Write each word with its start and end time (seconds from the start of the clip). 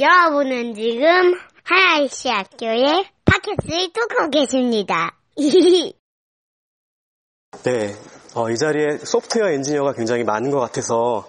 여러분은 0.00 0.76
지금 0.76 1.34
하나이시 1.64 2.28
학교의 2.28 3.04
팟캐스트를 3.24 3.92
듣고 3.92 4.30
계십니다. 4.30 5.18
네, 7.64 7.96
어, 8.34 8.48
이 8.48 8.56
자리에 8.56 8.98
소프트웨어 8.98 9.50
엔지니어가 9.50 9.94
굉장히 9.94 10.22
많은 10.22 10.52
것 10.52 10.60
같아서 10.60 11.28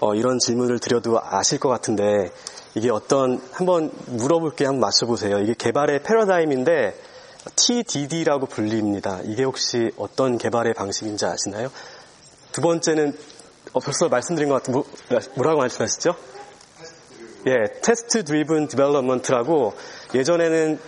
어, 0.00 0.16
이런 0.16 0.40
질문을 0.40 0.80
드려도 0.80 1.20
아실 1.22 1.60
것 1.60 1.68
같은데 1.68 2.32
이게 2.74 2.90
어떤 2.90 3.40
한번 3.52 3.92
물어볼게 4.06 4.64
한번 4.64 4.80
맞춰보세요. 4.80 5.38
이게 5.38 5.54
개발의 5.56 6.02
패러다임인데 6.02 7.00
TDD라고 7.54 8.46
불립니다. 8.46 9.20
이게 9.24 9.44
혹시 9.44 9.92
어떤 9.96 10.36
개발의 10.36 10.74
방식인지 10.74 11.26
아시나요? 11.26 11.68
두 12.50 12.60
번째는 12.60 13.16
어, 13.72 13.78
벌써 13.78 14.08
말씀드린 14.08 14.48
것 14.48 14.56
같은 14.56 14.72
뭐, 14.72 14.84
뭐라고 15.36 15.60
말씀하시죠? 15.60 16.39
예, 17.46 17.80
Test 17.82 18.24
Driven 18.24 18.68
Development라고 18.68 19.72
예전에는 20.14 20.78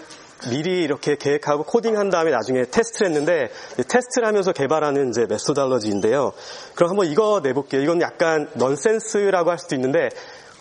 미리 0.50 0.82
이렇게 0.82 1.16
계획하고 1.16 1.62
코딩한 1.64 2.10
다음에 2.10 2.30
나중에 2.30 2.64
테스트를 2.64 3.10
했는데 3.10 3.48
테스트를 3.76 4.26
하면서 4.26 4.52
개발하는 4.52 5.10
이제 5.10 5.26
methodology인데요. 5.28 6.32
그럼 6.74 6.90
한번 6.90 7.06
이거 7.06 7.40
내볼게요. 7.42 7.80
이건 7.80 8.00
약간 8.02 8.50
넌센스라고 8.54 9.50
할 9.50 9.58
수도 9.58 9.76
있는데 9.76 10.08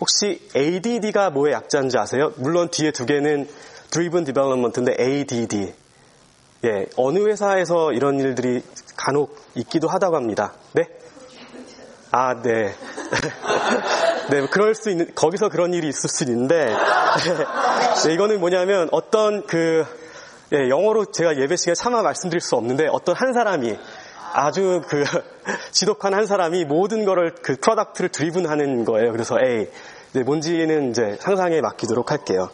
혹시 0.00 0.40
ADD가 0.54 1.30
뭐의 1.30 1.52
약자인지 1.52 1.98
아세요? 1.98 2.32
물론 2.36 2.68
뒤에 2.70 2.92
두 2.92 3.06
개는 3.06 3.48
Driven 3.90 4.24
Development인데 4.24 4.96
ADD. 4.98 5.74
예, 6.64 6.86
어느 6.96 7.18
회사에서 7.26 7.92
이런 7.92 8.20
일들이 8.20 8.62
간혹 8.96 9.36
있기도 9.56 9.88
하다고 9.88 10.14
합니다. 10.14 10.54
네? 10.74 10.84
아, 12.12 12.40
네. 12.40 12.72
네, 14.30 14.46
그럴 14.48 14.74
수 14.74 14.90
있는, 14.90 15.10
거기서 15.14 15.48
그런 15.48 15.74
일이 15.74 15.88
있을 15.88 16.08
수 16.08 16.24
있는데, 16.24 16.66
네, 18.04 18.14
이거는 18.14 18.40
뭐냐면 18.40 18.88
어떤 18.92 19.46
그, 19.46 19.84
예, 20.52 20.68
영어로 20.68 21.06
제가 21.06 21.36
예배 21.38 21.56
시간에 21.56 21.74
차마 21.74 22.02
말씀드릴 22.02 22.40
수 22.40 22.56
없는데 22.56 22.86
어떤 22.90 23.14
한 23.16 23.32
사람이 23.32 23.78
아주 24.34 24.82
그 24.86 25.02
지독한 25.72 26.12
한 26.14 26.26
사람이 26.26 26.64
모든 26.66 27.04
거를 27.04 27.34
그 27.42 27.56
product를 27.56 28.10
driven하는 28.10 28.84
거예요. 28.84 29.12
그래서 29.12 29.38
A. 29.42 29.68
네, 30.12 30.22
뭔지는 30.22 30.90
이제 30.90 31.16
상상에 31.20 31.60
맡기도록 31.60 32.10
할게요. 32.10 32.50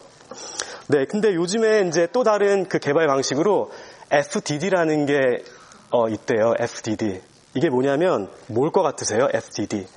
네, 0.87 1.05
근데 1.05 1.33
요즘에 1.35 1.87
이제 1.87 2.07
또 2.11 2.23
다른 2.23 2.67
그 2.67 2.79
개발 2.79 3.07
방식으로 3.07 3.71
FDD라는 4.11 5.05
게 5.05 5.19
어, 5.91 6.07
있대요. 6.09 6.53
FDD. 6.57 7.21
이게 7.53 7.69
뭐냐면 7.69 8.29
뭘 8.47 8.71
것 8.71 8.81
같으세요? 8.81 9.27
FDD. 9.33 9.87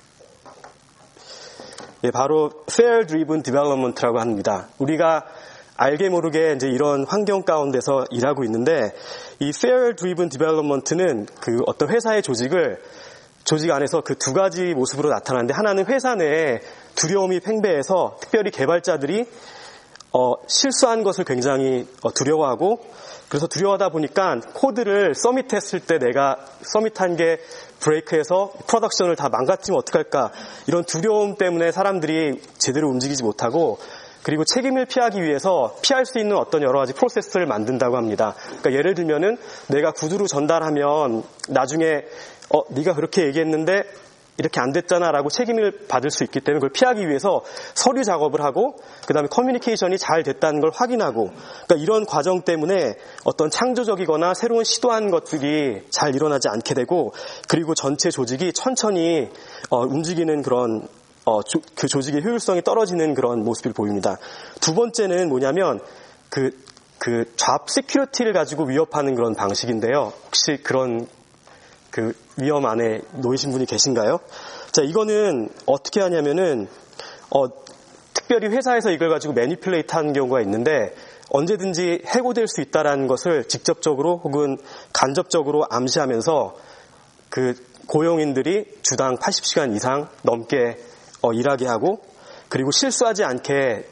예, 2.05 2.11
바로 2.11 2.51
Fair 2.69 3.07
Driven 3.07 3.43
Development라고 3.45 4.19
합니다. 4.19 4.67
우리가 4.79 5.25
알게 5.77 6.09
모르게 6.09 6.53
이제 6.57 6.67
이런 6.69 7.07
환경 7.07 7.43
가운데서 7.45 8.07
일하고 8.11 8.43
있는데 8.45 8.93
이 9.39 9.51
Fair 9.51 9.95
Driven 9.95 10.29
Development는 10.29 11.27
그 11.41 11.59
어떤 11.67 11.91
회사의 11.91 12.23
조직을 12.23 12.83
조직 13.45 13.71
안에서 13.71 14.01
그 14.01 14.15
두 14.17 14.33
가지 14.33 14.75
모습으로 14.75 15.11
나타나는데 15.11 15.55
하나는 15.55 15.87
회사 15.87 16.15
내에 16.17 16.61
두려움이 16.97 17.41
팽배해서 17.41 18.17
특별히 18.21 18.51
개발자들이 18.51 19.27
어, 20.13 20.35
실수한 20.47 21.05
것을 21.05 21.25
굉장히 21.25 21.87
어, 22.03 22.13
두려워하고 22.13 22.81
그래서 23.29 23.47
두려워하다 23.47 23.89
보니까 23.89 24.41
코드를 24.53 25.15
서밋했을 25.15 25.81
때 25.81 25.99
내가 25.99 26.37
서밋한 26.63 27.17
게 27.17 27.39
브레이크해서 27.83 28.53
프로덕션을 28.67 29.17
다 29.17 29.29
망가뜨리면 29.29 29.79
어떡할까 29.81 30.33
이런 30.67 30.85
두려움 30.85 31.37
때문에 31.37 31.73
사람들이 31.73 32.41
제대로 32.59 32.89
움직이지 32.89 33.23
못하고 33.23 33.79
그리고 34.23 34.45
책임을 34.45 34.87
피하기 34.87 35.21
위해서 35.23 35.77
피할 35.83 36.07
수 36.07 36.19
있는 36.19 36.37
어떤 36.37 36.63
여러 36.63 36.79
가지 36.79 36.93
프로세스를 36.95 37.47
만든다고 37.47 37.97
합니다. 37.97 38.35
그러니까 38.47 38.73
예를 38.73 38.95
들면은 38.95 39.37
내가 39.69 39.91
구두로 39.91 40.27
전달하면 40.27 41.25
나중에 41.49 42.05
어 42.55 42.63
네가 42.71 42.95
그렇게 42.95 43.27
얘기했는데 43.27 43.83
이렇게 44.39 44.61
안 44.61 44.73
됐잖아라고 44.73 45.29
책임을 45.29 45.87
받을 45.89 46.11
수 46.11 46.25
있기 46.25 46.41
때문에 46.41 46.59
그걸 46.59 46.71
피하기 46.71 47.07
위해서 47.07 47.43
서류 47.75 48.03
작업을 48.03 48.41
하고 48.41 48.77
그다음에 49.07 49.29
커뮤니케이션이 49.29 49.99
잘 49.99 50.23
됐다는 50.23 50.61
걸 50.61 50.71
확인하고 50.73 51.31
그러니까 51.67 51.77
이런 51.77 52.07
과정 52.07 52.43
때문에 52.43 52.95
어떤 53.25 53.51
창조적이거나 53.51 54.33
새로운 54.35 54.65
시도한 54.65 55.11
것들이 55.11 55.83
잘 55.91 56.15
일어나지 56.15 56.49
않게 56.49 56.75
되고 56.75 57.13
그리고 57.47 57.75
전체 57.75 58.11
조직이 58.11 58.53
천천히 58.53 59.29
어, 59.69 59.81
움직이는 59.81 60.43
그런 60.43 60.89
어, 61.25 61.43
조, 61.43 61.61
그 61.77 61.87
조직의 61.87 62.25
효율성이 62.25 62.63
떨어지는 62.63 63.15
그런 63.15 63.45
모습을 63.45 63.73
보입니다. 63.73 64.19
두 64.61 64.75
번째는 64.75 65.29
뭐냐면 65.29 65.79
그, 66.31 66.51
그 66.99 67.34
job 67.34 67.69
security를 67.69 68.33
가지고 68.33 68.65
위협하는 68.65 69.15
그런 69.15 69.35
방식인데요. 69.35 70.13
혹시 70.27 70.57
그런 70.63 71.07
그 71.91 72.15
위험 72.37 72.67
안에 72.67 73.01
놓이신 73.13 73.51
분이 73.53 73.67
계신가요? 73.67 74.21
자, 74.73 74.83
이거는 74.83 75.51
어떻게 75.67 76.01
하냐면은, 76.01 76.69
어, 77.31 77.47
특별히 78.15 78.49
회사에서 78.49 78.91
이걸 78.91 79.11
가지고 79.11 79.35
매니플레이트 79.35 79.95
하는 79.95 80.13
경우가 80.13 80.41
있는데, 80.43 80.95
언제든지 81.31 82.03
해고될 82.07 82.47
수 82.47 82.61
있다라는 82.61 83.07
것을 83.07 83.49
직접적으로 83.49 84.21
혹은 84.23 84.59
간접적으로 84.93 85.65
암시하면서 85.71 86.55
그 87.31 87.55
고용인들이 87.87 88.67
주당 88.83 89.17
80시간 89.17 89.75
이상 89.75 90.09
넘게 90.23 90.77
어, 91.23 91.33
일하게 91.33 91.67
하고 91.67 92.03
그리고 92.49 92.71
실수하지 92.71 93.25
않게 93.25 93.87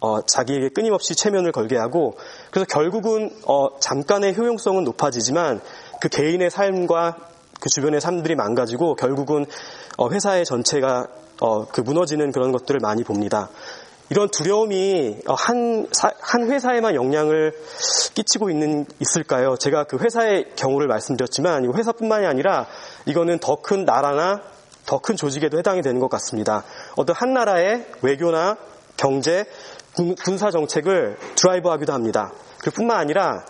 어, 0.00 0.22
자기에게 0.22 0.70
끊임없이 0.70 1.14
체면을 1.14 1.52
걸게 1.52 1.76
하고 1.76 2.16
그래서 2.50 2.66
결국은 2.66 3.30
어, 3.46 3.78
잠깐의 3.78 4.36
효용성은 4.36 4.82
높아지지만 4.82 5.60
그 6.00 6.08
개인의 6.08 6.50
삶과 6.50 7.31
그 7.62 7.68
주변의 7.68 8.00
삶들이 8.00 8.34
망가지고 8.34 8.96
결국은 8.96 9.46
어, 9.96 10.10
회사의 10.10 10.44
전체가 10.44 11.06
어, 11.40 11.64
그 11.66 11.80
무너지는 11.80 12.32
그런 12.32 12.50
것들을 12.50 12.80
많이 12.80 13.04
봅니다. 13.04 13.50
이런 14.10 14.28
두려움이 14.28 15.20
어, 15.28 15.34
한, 15.34 15.86
한 16.20 16.50
회사에만 16.50 16.96
영향을 16.96 17.54
끼치고 18.14 18.50
있는, 18.50 18.84
있을까요? 18.98 19.54
제가 19.56 19.84
그 19.84 19.96
회사의 19.98 20.56
경우를 20.56 20.88
말씀드렸지만, 20.88 21.64
이 21.64 21.68
회사뿐만이 21.68 22.26
아니라 22.26 22.66
이거는 23.06 23.38
더 23.38 23.62
큰 23.62 23.84
나라나 23.84 24.42
더 24.84 24.98
큰 24.98 25.14
조직에도 25.14 25.56
해당이 25.56 25.82
되는 25.82 26.00
것 26.00 26.10
같습니다. 26.10 26.64
어떤 26.96 27.14
한 27.14 27.32
나라의 27.32 27.86
외교나 28.02 28.56
경제, 28.96 29.44
군사 30.24 30.50
정책을 30.50 31.16
드라이브 31.36 31.68
하기도 31.68 31.92
합니다. 31.92 32.32
그뿐만 32.58 32.98
아니라 32.98 33.44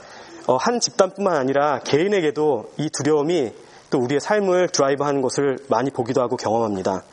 한 0.47 0.81
집단뿐만 0.81 1.35
아니라 1.35 1.79
개인에게도 1.81 2.73
이 2.77 2.91
두려움이 2.91 3.53
또 3.93 3.99
우리의 3.99 4.21
삶을 4.21 4.71
드라이브하는 4.71 5.21
것을 5.21 5.59
많이 5.69 5.91
보기도 5.91 6.23
하고 6.23 6.37
경험합니다. 6.37 7.05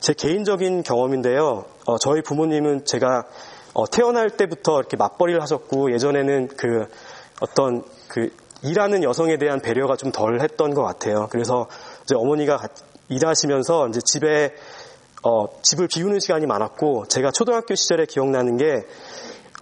제 0.00 0.14
개인적인 0.14 0.84
경험인데요. 0.84 1.64
어, 1.86 1.98
저희 1.98 2.22
부모님은 2.22 2.84
제가 2.84 3.24
어, 3.74 3.86
태어날 3.90 4.30
때부터 4.30 4.78
이렇게 4.78 4.96
맞벌이를 4.96 5.42
하셨고 5.42 5.92
예전에는 5.92 6.48
그 6.56 6.86
어떤 7.40 7.82
그 8.06 8.30
일하는 8.62 9.02
여성에 9.02 9.38
대한 9.38 9.60
배려가 9.60 9.96
좀 9.96 10.12
덜 10.12 10.40
했던 10.40 10.72
것 10.72 10.82
같아요. 10.84 11.26
그래서 11.30 11.66
이제 12.04 12.14
어머니가 12.16 12.60
일하시면서 13.08 13.88
이제 13.88 14.00
집에 14.04 14.54
어, 15.24 15.46
집을 15.62 15.88
비우는 15.88 16.20
시간이 16.20 16.46
많았고 16.46 17.06
제가 17.08 17.32
초등학교 17.32 17.74
시절에 17.74 18.06
기억나는 18.06 18.56
게 18.56 18.86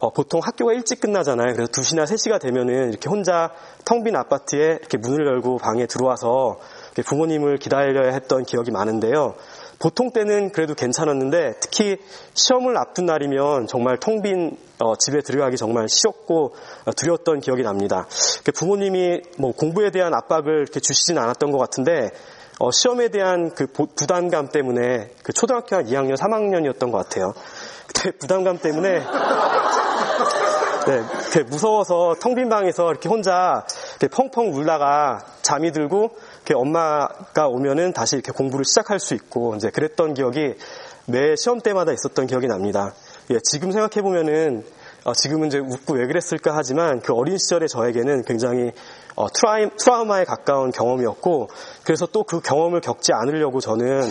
어, 0.00 0.10
보통 0.10 0.41
학교가 0.42 0.72
일찍 0.72 1.00
끝나잖아요. 1.00 1.54
그래서 1.54 1.70
2시나 1.72 2.04
3시가 2.04 2.41
되면은 2.41 2.91
이렇게 2.91 3.09
혼자 3.09 3.50
텅 3.84 4.04
빈 4.04 4.14
아파트에 4.14 4.78
이렇게 4.81 4.97
문을 4.97 5.26
열고 5.26 5.59
방에 5.59 5.86
들어와서 5.86 6.59
부모님을 7.04 7.59
기다려야 7.59 8.12
했던 8.12 8.44
기억이 8.44 8.70
많은데요. 8.70 9.34
보통 9.81 10.10
때는 10.10 10.50
그래도 10.50 10.75
괜찮았는데 10.75 11.54
특히 11.60 11.98
시험을 12.34 12.76
앞둔 12.76 13.06
날이면 13.06 13.66
정말 13.66 13.98
텅빈 13.98 14.56
어, 14.80 14.95
집에 14.97 15.21
들어가기 15.21 15.56
정말 15.56 15.89
싫었고 15.89 16.54
어, 16.84 16.92
두려웠던 16.92 17.41
기억이 17.41 17.62
납니다. 17.62 18.06
부모님이 18.54 19.22
뭐 19.39 19.53
공부에 19.53 19.91
대한 19.91 20.15
압박을 20.15 20.62
이렇게 20.62 20.80
주시진 20.80 21.18
않았던 21.18 21.51
것 21.51 21.59
같은데 21.59 22.10
어, 22.60 22.71
시험에 22.72 23.09
대한 23.09 23.54
그 23.54 23.66
부담감 23.66 24.48
때문에 24.48 25.10
그 25.22 25.33
초등학교 25.33 25.77
한 25.77 25.86
2학년, 25.86 26.16
3학년이었던 26.16 26.91
것 26.91 26.98
같아요. 26.98 27.33
그때 27.86 28.10
부담감 28.18 28.59
때문에 28.59 29.01
네, 30.86 31.42
무서워서 31.42 32.15
텅 32.21 32.34
빈 32.34 32.48
방에서 32.48 32.91
이렇게 32.91 33.09
혼자 33.09 33.66
이렇게 34.00 34.09
펑펑 34.09 34.54
울다가 34.54 35.18
잠이 35.42 35.72
들고 35.72 36.10
이렇게 36.36 36.54
엄마가 36.54 37.48
오면은 37.48 37.92
다시 37.92 38.16
이렇게 38.16 38.33
공부를 38.33 38.65
시작할 38.65 38.98
수 39.00 39.15
있고 39.15 39.54
이제 39.56 39.71
그랬던 39.71 40.15
기억이 40.15 40.54
매 41.06 41.36
시험 41.36 41.60
때마다 41.60 41.92
있었던 41.92 42.27
기억이 42.27 42.47
납니다. 42.47 42.95
예, 43.30 43.39
지금 43.42 43.72
생각해 43.72 44.03
보면은 44.03 44.65
어, 45.04 45.12
지금은 45.12 45.48
이제 45.48 45.59
웃고 45.59 45.95
왜 45.95 46.06
그랬을까 46.06 46.53
하지만 46.54 47.01
그 47.01 47.15
어린 47.15 47.39
시절의 47.39 47.68
저에게는 47.68 48.24
굉장히 48.24 48.72
어, 49.15 49.27
트라이, 49.28 49.68
트라우마에 49.77 50.24
가까운 50.24 50.71
경험이었고 50.71 51.48
그래서 51.84 52.06
또 52.06 52.24
그 52.24 52.41
경험을 52.41 52.80
겪지 52.80 53.12
않으려고 53.15 53.60
저는 53.60 54.03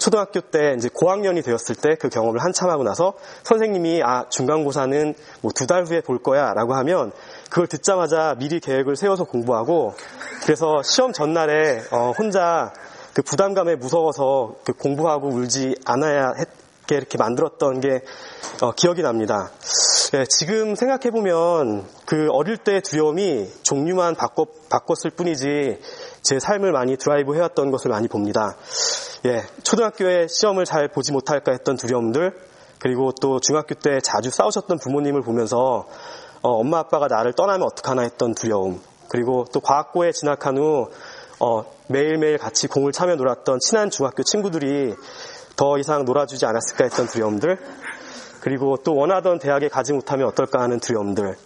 초등학교 0.00 0.40
때 0.40 0.74
이제 0.76 0.88
고학년이 0.92 1.42
되었을 1.42 1.76
때 1.76 1.90
그 2.00 2.08
경험을 2.08 2.42
한참 2.42 2.70
하고 2.70 2.82
나서 2.82 3.12
선생님이 3.44 4.02
아 4.02 4.24
중간고사는 4.30 5.14
뭐 5.42 5.52
두 5.52 5.66
달 5.66 5.84
후에 5.84 6.00
볼 6.00 6.22
거야라고 6.22 6.74
하면 6.74 7.12
그걸 7.50 7.66
듣자마자 7.66 8.34
미리 8.38 8.58
계획을 8.60 8.96
세워서 8.96 9.24
공부하고 9.24 9.94
그래서 10.42 10.82
시험 10.82 11.12
전날에 11.12 11.82
어, 11.92 12.12
혼자 12.18 12.72
그 13.12 13.22
부담감에 13.22 13.76
무서워서 13.76 14.54
그 14.64 14.72
공부하고 14.72 15.28
울지 15.28 15.76
않아야 15.84 16.32
했게 16.38 16.96
이렇게 16.96 17.18
만들었던 17.18 17.80
게 17.80 18.00
어, 18.62 18.72
기억이 18.72 19.02
납니다. 19.02 19.50
예, 20.14 20.24
지금 20.28 20.74
생각해 20.74 21.10
보면 21.10 21.86
그 22.06 22.28
어릴 22.32 22.56
때 22.56 22.80
두려움이 22.80 23.48
종류만 23.62 24.16
바꿔, 24.16 24.46
바꿨을 24.70 25.10
뿐이지 25.14 25.78
제 26.22 26.38
삶을 26.40 26.72
많이 26.72 26.96
드라이브 26.96 27.34
해왔던 27.36 27.70
것을 27.70 27.90
많이 27.90 28.08
봅니다. 28.08 28.56
예, 29.26 29.42
초등학교에 29.64 30.28
시험을 30.28 30.64
잘 30.64 30.88
보지 30.88 31.12
못할까 31.12 31.52
했던 31.52 31.76
두려움들, 31.76 32.32
그리고 32.78 33.12
또 33.20 33.38
중학교 33.38 33.74
때 33.74 34.00
자주 34.00 34.30
싸우셨던 34.30 34.78
부모님을 34.78 35.20
보면서 35.20 35.86
어, 36.40 36.52
엄마 36.52 36.78
아빠가 36.78 37.06
나를 37.06 37.34
떠나면 37.34 37.66
어떡하나 37.66 38.00
했던 38.00 38.34
두려움, 38.34 38.80
그리고 39.10 39.44
또 39.52 39.60
과학고에 39.60 40.12
진학한 40.12 40.56
후 40.56 40.88
어, 41.38 41.64
매일매일 41.88 42.38
같이 42.38 42.66
공을 42.66 42.92
차며 42.92 43.16
놀았던 43.16 43.58
친한 43.60 43.90
중학교 43.90 44.22
친구들이 44.22 44.94
더 45.54 45.76
이상 45.76 46.06
놀아주지 46.06 46.46
않았을까 46.46 46.84
했던 46.84 47.06
두려움들, 47.06 47.58
그리고 48.40 48.78
또 48.78 48.96
원하던 48.96 49.38
대학에 49.38 49.68
가지 49.68 49.92
못하면 49.92 50.28
어떨까 50.28 50.62
하는 50.62 50.80
두려움들, 50.80 51.36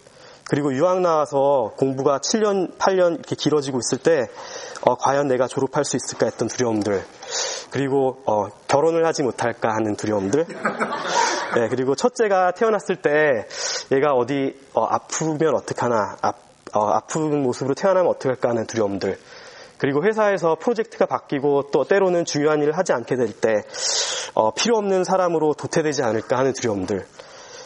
그리고 0.47 0.73
유학 0.73 1.01
나와서 1.01 1.73
공부가 1.75 2.19
7년, 2.19 2.77
8년 2.77 3.15
이렇게 3.15 3.35
길어지고 3.35 3.79
있을 3.79 3.97
때, 3.97 4.27
어, 4.81 4.95
과연 4.95 5.27
내가 5.27 5.47
졸업할 5.47 5.83
수 5.83 5.97
있을까 5.97 6.27
했던 6.27 6.47
두려움들, 6.47 7.03
그리고 7.69 8.21
어, 8.25 8.47
결혼을 8.67 9.05
하지 9.05 9.23
못할까 9.23 9.73
하는 9.73 9.95
두려움들, 9.95 10.45
네, 11.55 11.67
그리고 11.69 11.95
첫째가 11.95 12.51
태어났을 12.51 12.97
때 12.97 13.47
얘가 13.91 14.13
어디 14.13 14.57
어, 14.73 14.85
아프면 14.85 15.55
어떡하나, 15.55 16.17
아, 16.21 16.33
어, 16.73 16.89
아픈 16.89 17.41
모습으로 17.43 17.75
태어나면 17.75 18.09
어떡할까 18.11 18.49
하는 18.49 18.65
두려움들, 18.65 19.17
그리고 19.77 20.03
회사에서 20.03 20.55
프로젝트가 20.55 21.05
바뀌고 21.05 21.69
또 21.71 21.83
때로는 21.83 22.25
중요한 22.25 22.61
일을 22.61 22.77
하지 22.77 22.93
않게 22.93 23.15
될 23.15 23.31
때, 23.33 23.63
어, 24.33 24.51
필요 24.51 24.77
없는 24.77 25.03
사람으로 25.03 25.53
도태되지 25.53 26.03
않을까 26.03 26.37
하는 26.37 26.53
두려움들, 26.53 27.05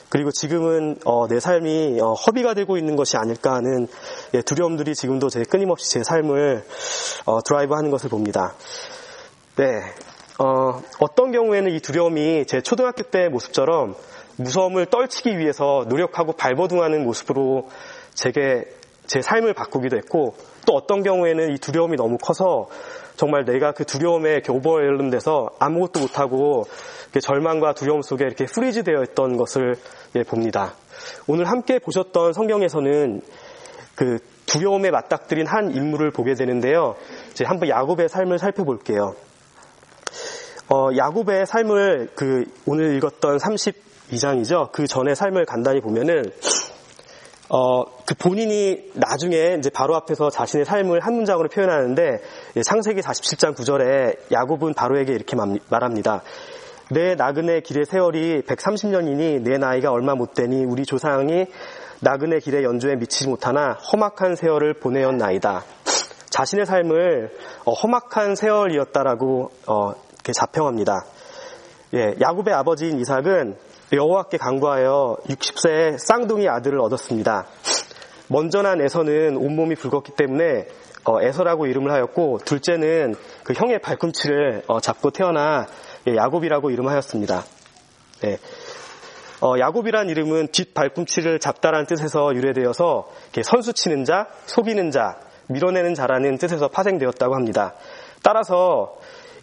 그리고 0.10 0.32
지금은 0.32 0.98
어, 1.06 1.28
내 1.28 1.40
삶이 1.40 2.00
어, 2.02 2.14
허비가 2.14 2.56
되고 2.56 2.78
있는 2.78 2.96
것이 2.96 3.16
아닐까 3.16 3.54
하는 3.54 3.88
예, 4.34 4.42
두려움들이 4.42 4.96
지금도 4.96 5.30
제 5.30 5.44
끊임없이 5.44 5.92
제 5.92 6.04
삶을 6.04 6.66
어, 7.26 7.42
드라이브하는 7.44 7.92
것을 7.92 8.10
봅니다. 8.10 8.56
네, 9.60 9.82
어떤 11.00 11.34
경우에는 11.34 11.74
이 11.74 11.82
두려움이 11.82 12.46
제 12.46 12.62
초등학교 12.62 13.04
때 13.04 13.28
모습처럼 13.28 13.94
무서움을 14.38 14.86
떨치기 14.86 15.38
위해서 15.38 15.84
노력하고 15.90 16.32
발버둥하는 16.32 17.04
모습으로 17.04 17.68
제게 18.14 18.64
제 19.06 19.22
삶을 19.22 19.54
바꾸기도 19.54 19.98
했고 19.98 20.36
또 20.66 20.76
어떤 20.76 21.04
경우에는 21.04 21.52
이 21.52 21.58
두려움이 21.58 21.98
너무 21.98 22.18
커서 22.18 22.70
정말 23.18 23.44
내가 23.44 23.74
그 23.74 23.84
두려움에 23.84 24.32
이렇게 24.32 24.54
오버웰름돼서 24.54 25.50
아무것도 25.60 26.00
못하고 26.00 26.64
절망과 27.22 27.74
두려움 27.74 28.02
속에 28.02 28.24
이렇게 28.24 28.46
freeze 28.46 28.84
되어 28.84 29.04
있던 29.04 29.36
것을 29.36 29.76
예, 30.16 30.24
봅니다. 30.24 30.76
오늘 31.28 31.50
함께 31.50 31.80
보셨던 31.80 32.32
성경에서는 32.32 33.22
그 33.96 34.20
두려움에 34.46 34.90
맞닥뜨린 34.90 35.46
한 35.48 35.76
인물을 35.76 36.12
보게 36.12 36.34
되는데요. 36.34 36.96
이제 37.32 37.44
한번 37.46 37.68
야곱의 37.68 38.08
삶을 38.08 38.40
살펴볼게요. 38.40 39.16
어, 40.72 40.90
야곱의 40.96 41.48
삶을 41.48 42.10
그 42.14 42.46
오늘 42.68 42.96
읽었던 42.96 43.38
32장이죠. 43.38 44.72
그 44.72 44.86
전의 44.86 45.16
삶을 45.16 45.46
간단히 45.46 45.82
보면은 45.82 46.32
어, 47.50 47.84
그 48.06 48.14
본인이 48.14 48.92
나중에 48.94 49.56
이제 49.58 49.72
바로 49.72 49.96
앞에서 49.96 50.30
자신의 50.30 50.66
삶을 50.66 51.00
한 51.00 51.16
문장으로 51.16 51.50
표현하는데 51.50 52.22
창세기 52.64 53.02
47장 53.02 53.56
9절에 53.56 54.32
야곱은 54.32 54.76
바로에게 54.76 55.12
이렇게 55.12 55.36
말합니다. 55.70 56.22
내 56.92 57.16
나그네 57.16 57.62
길의 57.62 57.86
세월이 57.86 58.44
130년이니 58.44 59.42
내 59.42 59.58
나이가 59.58 59.92
얼마 59.92 60.14
못 60.14 60.36
되니 60.36 60.66
우리 60.66 60.86
조상이 60.86 61.48
나그네 62.02 62.40
길의 62.40 62.64
연주에 62.64 62.96
미치지 62.96 63.28
못하나 63.28 63.72
험악한 63.72 64.36
세월을 64.36 64.76
보내었나이다. 64.76 65.64
자신의 66.30 66.68
삶을 66.68 67.32
어, 67.66 67.74
험악한 67.74 68.36
세월이었다라고 68.36 69.52
어, 69.66 70.09
이렇게 70.20 70.34
자평합니다. 70.34 71.06
예, 71.96 72.16
야곱의 72.22 72.54
아버지인 72.54 73.00
이삭은 73.00 73.58
여호와께 73.94 74.38
강구하여 74.38 75.18
60세에 75.28 75.98
쌍둥이 75.98 76.48
아들을 76.48 76.80
얻었습니다. 76.80 77.48
먼저 78.28 78.62
난 78.62 78.80
에서는 78.82 79.38
온몸이 79.38 79.76
붉었기 79.76 80.12
때문에 80.16 80.68
어, 81.06 81.22
에서라고 81.22 81.66
이름을 81.66 81.92
하였고 81.92 82.40
둘째는 82.46 83.16
그 83.44 83.54
형의 83.54 83.80
발꿈치를 83.80 84.64
어, 84.68 84.80
잡고 84.80 85.12
태어나 85.12 85.66
예, 86.08 86.16
야곱이라고 86.16 86.70
이름하였습니다. 86.70 87.44
네. 88.22 88.38
어, 89.42 89.58
야곱이란 89.58 90.10
이름은 90.10 90.50
뒷 90.52 90.74
발꿈치를 90.74 91.40
잡다라는 91.40 91.88
뜻에서 91.88 92.36
유래되어서 92.36 93.08
선수 93.44 93.74
치는 93.74 94.04
자, 94.04 94.28
속이는 94.46 94.92
자, 94.92 95.18
밀어내는 95.48 95.96
자라는 95.96 96.38
뜻에서 96.38 96.68
파생되었다고 96.68 97.34
합니다. 97.34 97.74
따라서 98.22 98.99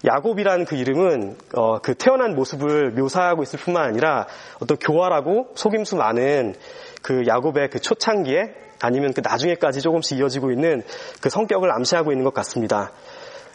야곱이라는 0.07 0.65
그 0.67 0.77
이름은 0.77 1.37
어, 1.55 1.79
그 1.81 1.95
태어난 1.95 2.35
모습을 2.35 2.93
묘사하고 2.93 3.43
있을 3.43 3.59
뿐만 3.59 3.85
아니라 3.85 4.27
어떤 4.61 4.79
교활하고 4.79 5.49
속임수 5.55 5.97
많은 5.97 6.55
그 7.03 7.27
야곱의 7.27 7.71
그 7.71 7.81
초창기에 7.81 8.55
아니면 8.81 9.13
그 9.13 9.21
나중에까지 9.25 9.81
조금씩 9.81 10.19
이어지고 10.19 10.53
있는 10.53 10.83
그 11.21 11.31
성격을 11.31 11.73
암시하고 11.73 12.13
있는 12.13 12.25
것 12.25 12.35
같습니다. 12.35 12.93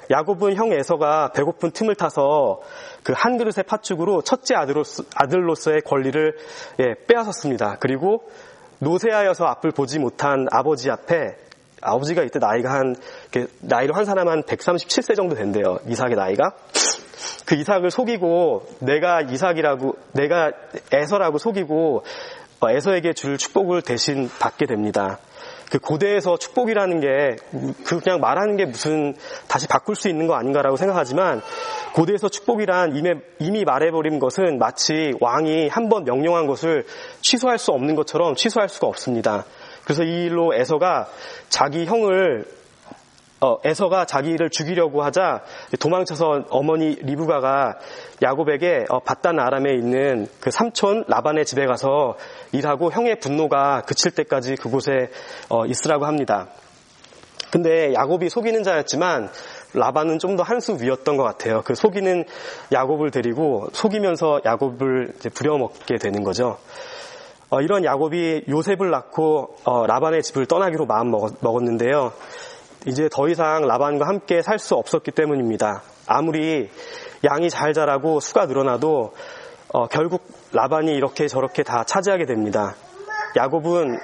야곱은 0.09 0.55
형 0.55 0.73
에서가 0.73 1.31
배고픈 1.31 1.71
틈을 1.71 1.95
타서 1.95 2.59
그 3.03 3.13
한 3.13 3.37
그릇의 3.37 3.63
팥죽으로 3.67 4.23
첫째 4.23 4.55
아들로서, 4.55 5.03
아들로서의 5.15 5.81
권리를 5.81 6.35
예, 6.79 6.95
빼앗았습니다. 7.07 7.77
그리고 7.79 8.23
노쇠하여서 8.79 9.45
앞을 9.45 9.71
보지 9.71 9.99
못한 9.99 10.47
아버지 10.51 10.89
앞에 10.89 11.35
아버지가 11.81 12.23
이때 12.23 12.39
나이가 12.39 12.71
한 12.71 12.95
나이로 13.61 13.93
한 13.93 14.05
사람 14.05 14.27
한 14.29 14.43
137세 14.43 15.15
정도 15.15 15.35
된대요. 15.35 15.79
이삭의 15.87 16.15
나이가. 16.15 16.53
그 17.45 17.55
이삭을 17.55 17.91
속이고 17.91 18.65
내가 18.79 19.21
이삭이라고 19.21 19.95
내가 20.13 20.51
에서라고 20.93 21.37
속이고 21.37 22.03
어, 22.61 22.69
에서에게 22.69 23.13
줄 23.13 23.37
축복을 23.37 23.81
대신 23.81 24.29
받게 24.39 24.67
됩니다. 24.67 25.17
그 25.71 25.79
고대에서 25.79 26.37
축복이라는 26.37 26.99
게그 26.99 28.01
그냥 28.01 28.19
말하는 28.19 28.57
게 28.57 28.65
무슨 28.65 29.15
다시 29.47 29.67
바꿀 29.67 29.95
수 29.95 30.09
있는 30.09 30.27
거 30.27 30.35
아닌가라고 30.35 30.75
생각하지만 30.75 31.41
고대에서 31.93 32.27
축복이란 32.27 32.97
이미, 32.97 33.13
이미 33.39 33.63
말해버린 33.63 34.19
것은 34.19 34.59
마치 34.59 35.13
왕이 35.21 35.69
한 35.69 35.87
번 35.87 36.03
명령한 36.03 36.45
것을 36.45 36.85
취소할 37.21 37.57
수 37.57 37.71
없는 37.71 37.95
것처럼 37.95 38.35
취소할 38.35 38.67
수가 38.69 38.87
없습니다. 38.87 39.45
그래서 39.83 40.03
이 40.03 40.25
일로 40.25 40.53
에서가 40.53 41.07
자기 41.49 41.85
형을 41.85 42.45
어, 43.43 43.57
에서가 43.63 44.05
자기를 44.05 44.51
죽이려고 44.51 45.01
하자 45.01 45.41
도망쳐서 45.79 46.45
어머니 46.51 46.95
리브가가 47.01 47.79
야곱에게 48.21 48.85
어, 48.89 48.99
바단 48.99 49.39
아람에 49.39 49.73
있는 49.73 50.27
그 50.39 50.51
삼촌 50.51 51.05
라반의 51.07 51.45
집에 51.45 51.65
가서 51.65 52.17
일하고 52.51 52.91
형의 52.91 53.19
분노가 53.19 53.81
그칠 53.87 54.11
때까지 54.11 54.57
그곳에 54.57 55.09
어, 55.49 55.65
있으라고 55.65 56.05
합니다. 56.05 56.49
근데 57.51 57.93
야곱이 57.93 58.29
속이는 58.29 58.61
자였지만 58.63 59.29
라반은 59.73 60.19
좀 60.19 60.35
더 60.37 60.43
한 60.43 60.59
수 60.59 60.77
위였던 60.79 61.17
것 61.17 61.23
같아요. 61.23 61.63
그 61.65 61.73
속이는 61.73 62.25
야곱을 62.71 63.09
데리고 63.09 63.67
속이면서 63.73 64.41
야곱을 64.45 65.13
부려먹게 65.33 65.95
되는 65.95 66.23
거죠. 66.23 66.59
어, 67.51 67.59
이런 67.59 67.83
야곱이 67.83 68.45
요셉을 68.47 68.89
낳고 68.91 69.57
어, 69.65 69.85
라반의 69.85 70.23
집을 70.23 70.45
떠나기로 70.45 70.85
마음 70.85 71.11
먹었는데요. 71.11 72.13
이제 72.87 73.09
더 73.11 73.27
이상 73.27 73.67
라반과 73.67 74.07
함께 74.07 74.41
살 74.41 74.57
수 74.57 74.75
없었기 74.75 75.11
때문입니다. 75.11 75.83
아무리 76.07 76.69
양이 77.25 77.49
잘 77.49 77.73
자라고 77.73 78.21
수가 78.21 78.45
늘어나도 78.45 79.13
어, 79.73 79.87
결국 79.87 80.23
라반이 80.53 80.93
이렇게 80.93 81.27
저렇게 81.27 81.63
다 81.63 81.83
차지하게 81.83 82.25
됩니다. 82.25 82.75
야곱은 83.35 83.99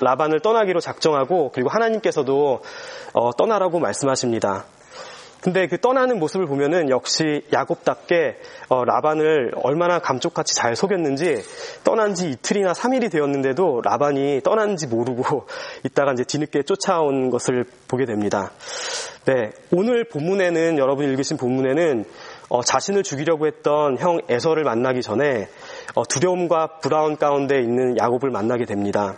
라반을 0.00 0.38
떠나기로 0.38 0.78
작정하고 0.78 1.50
그리고 1.52 1.68
하나님께서도 1.70 2.60
어, 3.14 3.32
떠나라고 3.32 3.80
말씀하십니다. 3.80 4.64
근데 5.40 5.66
그 5.68 5.78
떠나는 5.78 6.18
모습을 6.18 6.46
보면은 6.46 6.90
역시 6.90 7.42
야곱답게 7.52 8.38
어, 8.68 8.84
라반을 8.84 9.52
얼마나 9.62 9.98
감쪽같이 9.98 10.54
잘 10.54 10.74
속였는지 10.74 11.42
떠난 11.84 12.14
지 12.14 12.30
이틀이나 12.30 12.72
3일이 12.72 13.10
되었는데도 13.10 13.80
라반이 13.82 14.40
떠난지 14.42 14.86
모르고 14.86 15.46
있다가 15.84 16.12
이제 16.12 16.24
뒤늦게 16.24 16.62
쫓아온 16.62 17.30
것을 17.30 17.64
보게 17.86 18.06
됩니다. 18.06 18.50
네, 19.26 19.50
오늘 19.72 20.04
본문에는 20.04 20.78
여러분이 20.78 21.08
읽으신 21.10 21.36
본문에는 21.36 22.04
어, 22.48 22.62
자신을 22.62 23.02
죽이려고 23.02 23.46
했던 23.46 23.98
형 23.98 24.20
에서를 24.28 24.62
만나기 24.62 25.02
전에 25.02 25.48
어, 25.94 26.04
두려움과 26.04 26.78
불안 26.80 27.16
가운데 27.16 27.60
있는 27.60 27.98
야곱을 27.98 28.30
만나게 28.30 28.64
됩니다. 28.64 29.16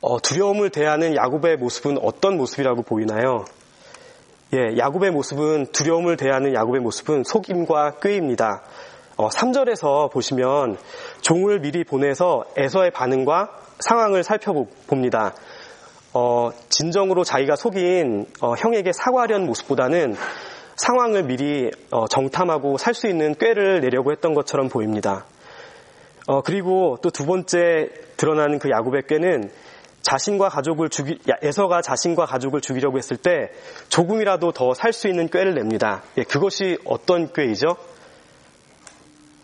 어, 0.00 0.20
두려움을 0.20 0.70
대하는 0.70 1.14
야곱의 1.14 1.56
모습은 1.58 1.98
어떤 2.02 2.36
모습이라고 2.36 2.82
보이나요? 2.82 3.44
예, 4.54 4.76
야곱의 4.76 5.12
모습은 5.12 5.68
두려움을 5.72 6.18
대하는 6.18 6.52
야곱의 6.52 6.82
모습은 6.82 7.24
속임과 7.24 8.00
꾀입니다. 8.02 8.62
어, 9.16 9.30
3절에서 9.30 10.10
보시면 10.12 10.76
종을 11.22 11.60
미리 11.60 11.84
보내서 11.84 12.44
에서의 12.58 12.90
반응과 12.90 13.48
상황을 13.78 14.22
살펴봅니다. 14.22 15.34
어, 16.12 16.50
진정으로 16.68 17.24
자기가 17.24 17.56
속인 17.56 18.26
어, 18.42 18.52
형에게 18.52 18.92
사과하려는 18.92 19.46
모습보다는 19.46 20.16
상황을 20.76 21.22
미리 21.22 21.70
어, 21.90 22.06
정탐하고 22.06 22.76
살 22.76 22.92
수 22.92 23.08
있는 23.08 23.34
꾀를 23.34 23.80
내려고 23.80 24.12
했던 24.12 24.34
것처럼 24.34 24.68
보입니다. 24.68 25.24
어, 26.26 26.42
그리고 26.42 26.98
또 27.00 27.08
두 27.08 27.24
번째 27.24 27.88
드러나는 28.18 28.58
그 28.58 28.68
야곱의 28.68 29.04
꾀는 29.08 29.50
자신과 30.02 30.48
가족을 30.48 30.88
죽이, 30.88 31.18
에서가 31.42 31.80
자신과 31.80 32.26
가족을 32.26 32.60
죽이려고 32.60 32.98
했을 32.98 33.16
때 33.16 33.50
조금이라도 33.88 34.52
더 34.52 34.74
살 34.74 34.92
수 34.92 35.08
있는 35.08 35.28
꾀를 35.28 35.54
냅니다. 35.54 36.02
예, 36.18 36.24
그것이 36.24 36.78
어떤 36.84 37.32
꾀이죠? 37.32 37.76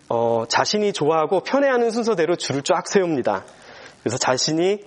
어, 0.08 0.44
자신이 0.48 0.92
좋아하고 0.92 1.40
편애하는 1.40 1.90
순서대로 1.90 2.36
줄을 2.36 2.62
쫙 2.62 2.88
세웁니다. 2.88 3.44
그래서 4.02 4.18
자신이 4.18 4.78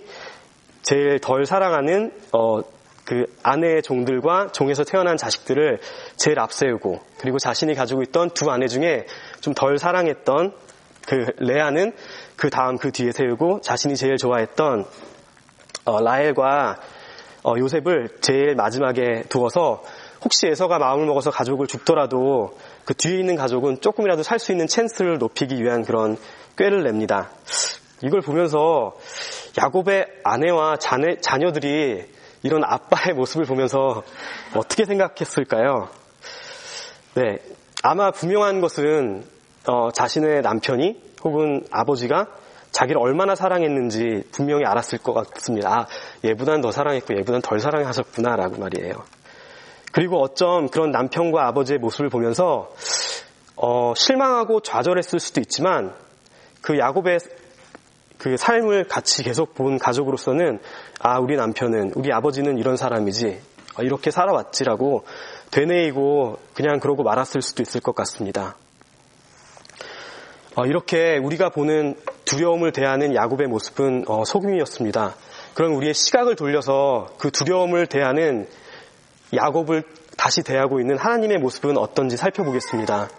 제일 0.81 1.19
덜 1.19 1.45
사랑하는 1.45 2.11
어, 2.33 2.61
그 3.05 3.25
아내의 3.43 3.81
종들과 3.83 4.51
종에서 4.51 4.83
태어난 4.83 5.17
자식들을 5.17 5.79
제일 6.15 6.39
앞세우고 6.39 6.99
그리고 7.19 7.39
자신이 7.39 7.75
가지고 7.75 8.03
있던 8.03 8.29
두 8.31 8.49
아내 8.49 8.67
중에 8.67 9.05
좀 9.41 9.53
덜 9.53 9.77
사랑했던 9.77 10.53
그 11.07 11.25
레아는 11.37 11.93
그 12.35 12.49
다음 12.49 12.77
그 12.77 12.91
뒤에 12.91 13.11
세우고 13.11 13.61
자신이 13.61 13.95
제일 13.95 14.17
좋아했던 14.17 14.85
어, 15.85 16.01
라헬과 16.01 16.77
어, 17.43 17.55
요셉을 17.57 18.17
제일 18.21 18.55
마지막에 18.55 19.23
두어서 19.29 19.83
혹시 20.23 20.47
에서가 20.47 20.77
마음을 20.77 21.07
먹어서 21.07 21.31
가족을 21.31 21.65
죽더라도 21.65 22.55
그 22.85 22.93
뒤에 22.93 23.19
있는 23.19 23.35
가족은 23.35 23.81
조금이라도 23.81 24.21
살 24.21 24.38
수 24.38 24.51
있는 24.51 24.67
찬스를 24.67 25.17
높이기 25.17 25.61
위한 25.61 25.83
그런 25.83 26.17
꾀를 26.57 26.83
냅니다. 26.83 27.31
이걸 28.03 28.21
보면서 28.21 28.95
야곱의 29.57 30.07
아내와 30.23 30.77
자녀, 30.77 31.15
자녀들이 31.19 32.05
이런 32.43 32.63
아빠의 32.63 33.15
모습을 33.15 33.45
보면서 33.45 34.03
어떻게 34.55 34.85
생각했을까요? 34.85 35.89
네, 37.15 37.38
아마 37.83 38.11
분명한 38.11 38.61
것은 38.61 39.23
어, 39.67 39.91
자신의 39.91 40.41
남편이 40.41 41.01
혹은 41.23 41.65
아버지가 41.71 42.27
자기를 42.71 43.01
얼마나 43.01 43.35
사랑했는지 43.35 44.23
분명히 44.31 44.65
알았을 44.65 44.99
것 44.99 45.13
같습니다. 45.13 45.81
아, 45.81 45.87
얘보다는 46.25 46.61
더 46.61 46.71
사랑했고 46.71 47.15
얘보다는 47.15 47.41
덜 47.41 47.59
사랑하셨구나라고 47.59 48.57
말이에요. 48.57 48.93
그리고 49.91 50.21
어쩜 50.21 50.69
그런 50.69 50.91
남편과 50.91 51.47
아버지의 51.47 51.79
모습을 51.79 52.09
보면서 52.09 52.69
어, 53.57 53.93
실망하고 53.95 54.61
좌절했을 54.61 55.19
수도 55.19 55.41
있지만 55.41 55.93
그 56.61 56.77
야곱의 56.79 57.19
그 58.17 58.37
삶을 58.37 58.87
같이 58.87 59.23
계속 59.23 59.53
본 59.55 59.77
가족으로서는 59.77 60.59
아 60.99 61.19
우리 61.19 61.35
남편은 61.35 61.93
우리 61.95 62.13
아버지는 62.13 62.57
이런 62.57 62.77
사람이지 62.77 63.39
어, 63.77 63.83
이렇게 63.83 64.11
살아왔지라고 64.11 65.05
되뇌이고 65.51 66.39
그냥 66.53 66.79
그러고 66.79 67.03
말았을 67.03 67.41
수도 67.41 67.61
있을 67.61 67.81
것 67.81 67.93
같습니다. 67.95 68.55
어, 70.55 70.65
이렇게 70.65 71.17
우리가 71.17 71.49
보는 71.49 71.95
두려움을 72.31 72.71
대하는 72.71 73.13
야곱의 73.13 73.47
모습은 73.47 74.05
어, 74.07 74.23
속임이었습니다. 74.23 75.15
그럼 75.53 75.75
우리의 75.75 75.93
시각을 75.93 76.38
돌려서 76.38 77.09
그 77.17 77.29
두려움을 77.29 77.88
대하는 77.88 78.47
야곱을 79.35 79.83
다시 80.17 80.41
대하고 80.41 80.79
있는 80.79 80.97
하나님의 80.97 81.39
모습은 81.39 81.77
어떤지 81.77 82.15
살펴보겠습니다. 82.15 83.09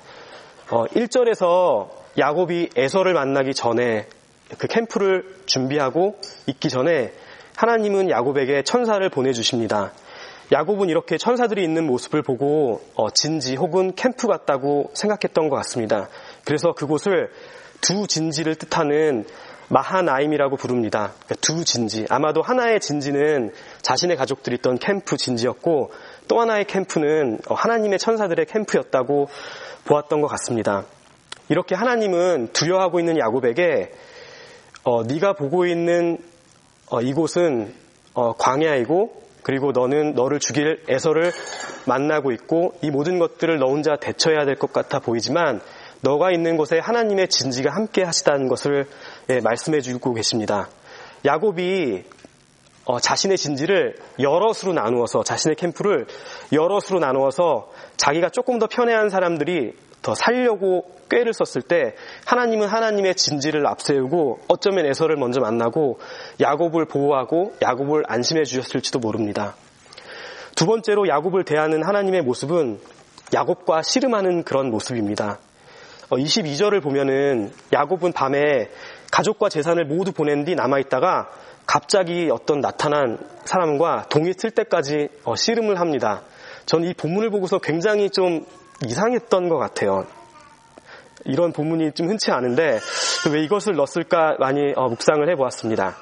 1절에서 0.68 1.90
야곱이 2.16 2.70
에서를 2.74 3.12
만나기 3.12 3.52
전에 3.52 4.06
그 4.56 4.66
캠프를 4.66 5.26
준비하고 5.44 6.18
있기 6.46 6.70
전에 6.70 7.12
하나님은 7.54 8.08
야곱에게 8.08 8.62
천사를 8.62 9.06
보내주십니다. 9.10 9.92
야곱은 10.52 10.88
이렇게 10.88 11.18
천사들이 11.18 11.62
있는 11.62 11.86
모습을 11.86 12.22
보고 12.22 12.80
어, 12.94 13.10
진지 13.10 13.56
혹은 13.56 13.94
캠프 13.94 14.26
같다고 14.26 14.90
생각했던 14.94 15.50
것 15.50 15.56
같습니다. 15.56 16.08
그래서 16.44 16.72
그곳을 16.72 17.30
두 17.82 18.06
진지를 18.06 18.54
뜻하는 18.54 19.26
마하나임이라고 19.68 20.56
부릅니다. 20.56 21.12
그러니까 21.24 21.34
두 21.40 21.64
진지. 21.64 22.06
아마도 22.08 22.40
하나의 22.42 22.80
진지는 22.80 23.52
자신의 23.82 24.16
가족들이 24.16 24.56
있던 24.56 24.78
캠프 24.78 25.16
진지였고 25.16 25.92
또 26.28 26.40
하나의 26.40 26.64
캠프는 26.66 27.38
어, 27.48 27.54
하나님의 27.54 27.98
천사들의 27.98 28.46
캠프였다고 28.46 29.28
보았던 29.84 30.20
것 30.20 30.28
같습니다. 30.28 30.84
이렇게 31.48 31.74
하나님은 31.74 32.50
두려워하고 32.52 33.00
있는 33.00 33.18
야곱에게 33.18 33.92
어, 34.84 35.02
네가 35.04 35.34
보고 35.34 35.66
있는 35.66 36.18
어, 36.90 37.00
이곳은 37.00 37.74
어, 38.14 38.34
광야이고 38.34 39.22
그리고 39.42 39.72
너는 39.72 40.14
너를 40.14 40.38
죽일 40.38 40.82
에서를 40.88 41.32
만나고 41.86 42.30
있고 42.32 42.74
이 42.82 42.90
모든 42.90 43.18
것들을 43.18 43.58
너 43.58 43.66
혼자 43.66 43.96
대처해야 43.96 44.44
될 44.44 44.54
것 44.54 44.72
같아 44.72 45.00
보이지만 45.00 45.60
너가 46.02 46.32
있는 46.32 46.56
곳에 46.56 46.78
하나님의 46.78 47.28
진지가 47.28 47.72
함께 47.72 48.02
하시다는 48.02 48.48
것을 48.48 48.86
예, 49.30 49.40
말씀해 49.40 49.80
주고 49.80 50.12
계십니다. 50.14 50.68
야곱이 51.24 52.04
어, 52.84 52.98
자신의 52.98 53.36
진지를 53.38 53.94
여럿으로 54.18 54.72
나누어서 54.74 55.22
자신의 55.22 55.54
캠프를 55.54 56.06
여럿으로 56.50 56.98
나누어서 56.98 57.70
자기가 57.96 58.30
조금 58.30 58.58
더 58.58 58.66
편애한 58.66 59.08
사람들이 59.08 59.74
더 60.02 60.16
살려고 60.16 60.90
꾀를 61.08 61.32
썼을 61.32 61.62
때 61.62 61.94
하나님은 62.26 62.66
하나님의 62.66 63.14
진지를 63.14 63.68
앞세우고 63.68 64.40
어쩌면 64.48 64.86
에서를 64.86 65.14
먼저 65.16 65.40
만나고 65.40 66.00
야곱을 66.40 66.86
보호하고 66.86 67.54
야곱을 67.62 68.02
안심해 68.08 68.42
주셨을지도 68.42 68.98
모릅니다. 68.98 69.54
두 70.56 70.66
번째로 70.66 71.06
야곱을 71.06 71.44
대하는 71.44 71.84
하나님의 71.84 72.22
모습은 72.22 72.80
야곱과 73.32 73.82
씨름하는 73.82 74.42
그런 74.42 74.70
모습입니다. 74.70 75.38
22절을 76.16 76.78
어, 76.78 76.80
보면은 76.80 77.52
야곱은 77.72 78.12
밤에 78.12 78.68
가족과 79.10 79.48
재산을 79.48 79.84
모두 79.84 80.12
보낸 80.12 80.44
뒤 80.44 80.54
남아있다가 80.54 81.30
갑자기 81.66 82.28
어떤 82.30 82.60
나타난 82.60 83.18
사람과 83.44 84.06
동이 84.08 84.32
틀 84.34 84.50
때까지 84.50 85.08
어, 85.24 85.36
씨름을 85.36 85.80
합니다. 85.80 86.22
저는 86.66 86.88
이 86.88 86.94
본문을 86.94 87.30
보고서 87.30 87.58
굉장히 87.58 88.10
좀 88.10 88.44
이상했던 88.84 89.48
것 89.48 89.58
같아요. 89.58 90.06
이런 91.24 91.52
본문이 91.52 91.92
좀 91.92 92.08
흔치 92.08 92.32
않은데 92.32 92.78
왜 93.32 93.44
이것을 93.44 93.74
넣었을까 93.74 94.36
많이 94.38 94.72
어, 94.74 94.88
묵상을 94.88 95.28
해보았습니다. 95.30 95.96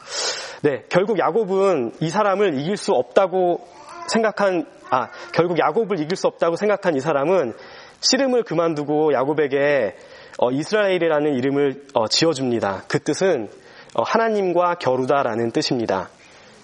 네, 0.62 0.84
결국 0.88 1.18
야곱은 1.18 1.94
이 2.00 2.10
사람을 2.10 2.58
이길 2.58 2.76
수 2.76 2.92
없다고 2.92 3.66
생각한 4.08 4.66
아 4.90 5.08
결국 5.32 5.58
야곱을 5.58 6.00
이길 6.00 6.16
수 6.16 6.26
없다고 6.26 6.56
생각한 6.56 6.96
이 6.96 7.00
사람은 7.00 7.54
씨름을 8.00 8.42
그만두고 8.44 9.12
야곱에게 9.12 9.96
어, 10.38 10.50
이스라엘이라는 10.50 11.34
이름을 11.34 11.86
어, 11.94 12.08
지어줍니다. 12.08 12.84
그 12.88 12.98
뜻은 12.98 13.48
어, 13.94 14.02
하나님과 14.02 14.76
겨루다라는 14.76 15.50
뜻입니다. 15.52 16.08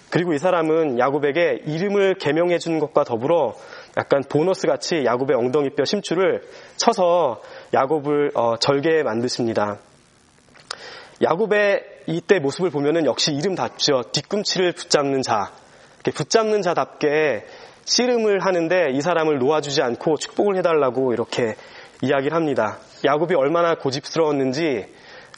그리고 0.09 0.33
이 0.33 0.39
사람은 0.39 0.99
야곱에게 0.99 1.63
이름을 1.65 2.15
개명해 2.15 2.59
주는 2.59 2.79
것과 2.79 3.03
더불어 3.03 3.55
약간 3.97 4.23
보너스 4.27 4.65
같이 4.65 5.03
야곱의 5.05 5.35
엉덩이뼈 5.35 5.83
심줄을 5.85 6.43
쳐서 6.77 7.41
야곱을 7.73 8.31
어, 8.33 8.55
절개 8.57 9.03
만드십니다. 9.03 9.79
야곱의 11.21 11.83
이때 12.07 12.39
모습을 12.39 12.69
보면은 12.69 13.05
역시 13.05 13.33
이름답죠. 13.33 14.03
뒤꿈치를 14.11 14.71
붙잡는 14.73 15.21
자. 15.23 15.51
붙잡는 16.03 16.61
자답게 16.61 17.45
씨름을 17.87 18.45
하는데 18.45 18.89
이 18.91 19.01
사람을 19.01 19.39
놓아주지 19.39 19.81
않고 19.81 20.17
축복을 20.17 20.57
해달라고 20.57 21.13
이렇게 21.13 21.55
이야기를 22.01 22.35
합니다. 22.35 22.79
야곱이 23.05 23.33
얼마나 23.33 23.75
고집스러웠는지 23.75 24.85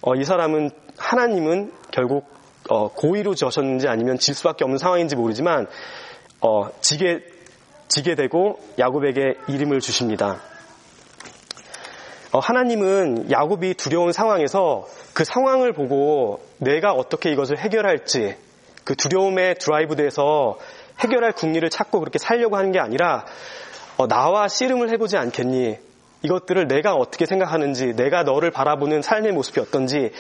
어, 0.02 0.16
이 0.16 0.24
사람은 0.24 0.72
하나님은 0.98 1.72
결국 1.92 2.26
어, 2.70 2.92
고의로 2.92 3.36
저셨는지 3.36 3.88
아니면 3.88 4.18
질 4.18 4.34
수밖에 4.34 4.64
없는 4.64 4.80
상황인지 4.80 5.16
모르지만 5.16 5.68
어, 6.42 6.70
지게 6.82 7.20
지게 7.88 8.16
되고 8.16 8.60
야곱에게 8.80 9.36
이름을 9.48 9.80
주십니다. 9.80 10.42
어, 12.32 12.40
하나님은 12.40 13.30
야곱이 13.30 13.76
두려운 13.76 14.12
상황에서 14.12 14.88
그 15.14 15.24
상황을 15.24 15.74
보고 15.74 16.42
내가 16.58 16.94
어떻게 16.94 17.32
이것을 17.32 17.60
해결할지 17.60 18.36
그 18.84 18.96
두려움의 18.96 19.56
드라이브돼서 19.60 20.58
해결할 21.00 21.32
궁리를 21.34 21.68
찾고 21.70 22.00
그렇게 22.00 22.20
살려고 22.20 22.58
하는 22.58 22.72
게 22.72 22.80
아니라 22.80 23.26
어, 23.98 24.08
나와 24.08 24.48
씨름을 24.48 24.90
해보지 24.92 25.18
않겠니? 25.18 25.78
이것들을 26.22 26.68
내가 26.68 26.96
어떻게 26.96 27.26
생각하는지, 27.26 27.96
내가 27.96 28.24
너를 28.24 28.52
바라보는 28.52 29.02
삶의 29.02 29.32
모습이 29.32 29.60
어떤지, 29.60 30.12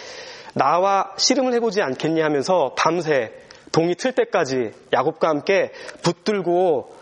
나와 0.54 1.14
씨름을 1.18 1.54
해보지 1.54 1.82
않겠니 1.82 2.22
하면서 2.22 2.74
밤새 2.78 3.32
동이 3.72 3.96
틀 3.96 4.14
때까지 4.14 4.72
야곱과 4.94 5.30
함께 5.30 5.72
붙들고 6.02 6.98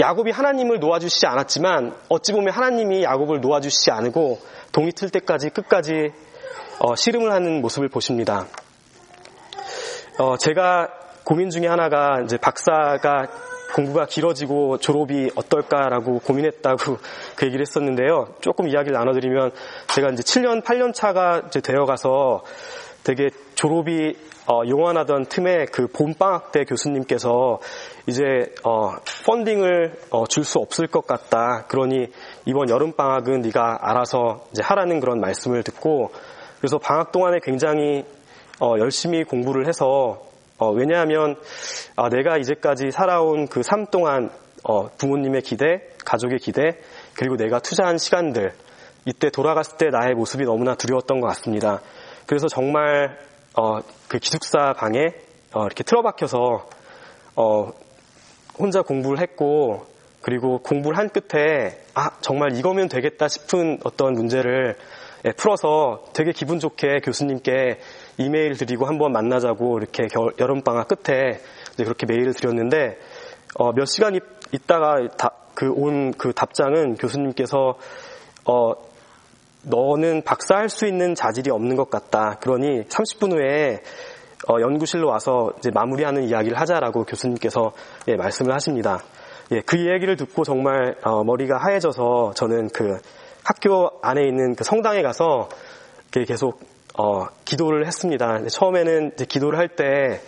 야곱이 0.00 0.30
하나님을 0.30 0.80
놓아주시지 0.80 1.26
않았지만 1.26 1.94
어찌 2.08 2.32
보면 2.32 2.52
하나님이 2.52 3.02
야곱을 3.02 3.40
놓아주시지 3.40 3.90
않고 3.90 4.40
동이 4.72 4.92
틀 4.92 5.10
때까지 5.10 5.50
끝까지 5.50 6.12
어, 6.80 6.96
씨름을 6.96 7.30
하는 7.30 7.60
모습을 7.60 7.88
보십니다. 7.88 8.46
어, 10.18 10.36
제가 10.38 10.88
고민 11.30 11.48
중에 11.48 11.68
하나가 11.68 12.20
이제 12.22 12.36
박사가 12.36 13.28
공부가 13.76 14.04
길어지고 14.04 14.78
졸업이 14.78 15.30
어떨까라고 15.36 16.18
고민했다고 16.18 16.96
그 17.38 17.46
얘기를 17.46 17.60
했었는데요. 17.60 18.34
조금 18.40 18.66
이야기를 18.66 18.98
나눠드리면 18.98 19.52
제가 19.94 20.10
이제 20.10 20.24
7년, 20.24 20.64
8년 20.64 20.92
차가 20.92 21.42
이제 21.46 21.60
되어가서 21.60 22.42
되게 23.04 23.28
졸업이 23.54 24.16
어, 24.48 24.62
용안하던 24.68 25.26
틈에 25.26 25.66
그 25.66 25.86
봄방학 25.86 26.50
때 26.50 26.64
교수님께서 26.64 27.60
이제 28.08 28.52
어, 28.64 28.96
펀딩을 29.24 30.00
어, 30.10 30.26
줄 30.26 30.42
수 30.42 30.58
없을 30.58 30.88
것 30.88 31.06
같다. 31.06 31.66
그러니 31.68 32.08
이번 32.44 32.70
여름 32.70 32.90
방학은 32.94 33.42
네가 33.42 33.78
알아서 33.82 34.46
이제 34.50 34.64
하라는 34.64 34.98
그런 34.98 35.20
말씀을 35.20 35.62
듣고 35.62 36.10
그래서 36.58 36.78
방학 36.78 37.12
동안에 37.12 37.38
굉장히 37.40 38.04
어, 38.58 38.74
열심히 38.80 39.22
공부를 39.22 39.68
해서 39.68 40.28
어, 40.60 40.70
왜냐하면 40.70 41.36
아, 41.96 42.08
내가 42.10 42.36
이제까지 42.36 42.90
살아온 42.92 43.48
그 43.48 43.62
삶 43.62 43.86
동안 43.86 44.30
어, 44.62 44.88
부모님의 44.90 45.40
기대, 45.40 45.80
가족의 46.04 46.38
기대, 46.38 46.78
그리고 47.14 47.36
내가 47.36 47.60
투자한 47.60 47.96
시간들 47.96 48.52
이때 49.06 49.30
돌아갔을 49.30 49.78
때 49.78 49.86
나의 49.88 50.14
모습이 50.14 50.44
너무나 50.44 50.74
두려웠던 50.74 51.20
것 51.20 51.26
같습니다. 51.28 51.80
그래서 52.26 52.46
정말 52.46 53.18
어, 53.58 53.78
그 54.06 54.18
기숙사 54.18 54.74
방에 54.74 55.14
어, 55.54 55.64
이렇게 55.64 55.82
틀어박혀서 55.82 56.68
어, 57.36 57.70
혼자 58.58 58.82
공부를 58.82 59.18
했고 59.20 59.86
그리고 60.20 60.58
공부를 60.58 60.98
한 60.98 61.08
끝에 61.08 61.80
아 61.94 62.10
정말 62.20 62.54
이거면 62.54 62.88
되겠다 62.88 63.28
싶은 63.28 63.78
어떤 63.84 64.12
문제를 64.12 64.76
예, 65.24 65.32
풀어서 65.32 66.04
되게 66.12 66.32
기분 66.32 66.58
좋게 66.58 67.00
교수님께 67.02 67.78
이메일 68.18 68.56
드리고 68.56 68.86
한번 68.86 69.12
만나자고 69.12 69.78
이렇게 69.78 70.06
여름방학 70.38 70.88
끝에 70.88 71.40
그렇게 71.76 72.06
메일을 72.06 72.34
드렸는데 72.34 72.98
어, 73.56 73.72
몇 73.72 73.86
시간 73.86 74.18
있다가 74.52 74.96
그 75.54 75.70
온그 75.70 76.16
그 76.18 76.32
답장은 76.32 76.96
교수님께서 76.96 77.78
어, 78.46 78.72
너는 79.62 80.22
박사할 80.22 80.68
수 80.68 80.86
있는 80.86 81.14
자질이 81.14 81.50
없는 81.50 81.76
것 81.76 81.90
같다. 81.90 82.38
그러니 82.40 82.84
30분 82.84 83.32
후에 83.32 83.82
어, 84.48 84.60
연구실로 84.60 85.08
와서 85.08 85.52
이제 85.58 85.70
마무리하는 85.70 86.24
이야기를 86.24 86.58
하자라고 86.58 87.04
교수님께서 87.04 87.72
예, 88.08 88.16
말씀을 88.16 88.54
하십니다. 88.54 89.00
예, 89.52 89.60
그 89.60 89.76
이야기를 89.76 90.16
듣고 90.16 90.44
정말 90.44 90.96
어, 91.04 91.22
머리가 91.24 91.58
하얘져서 91.58 92.32
저는 92.34 92.68
그 92.68 92.98
학교 93.44 93.90
안에 94.00 94.26
있는 94.26 94.54
그 94.54 94.64
성당에 94.64 95.02
가서 95.02 95.48
계속 96.10 96.60
어, 97.00 97.28
기도를 97.46 97.86
했습니다. 97.86 98.46
처음에는 98.46 99.12
기도를 99.16 99.58
할 99.58 99.68
때 99.68 100.20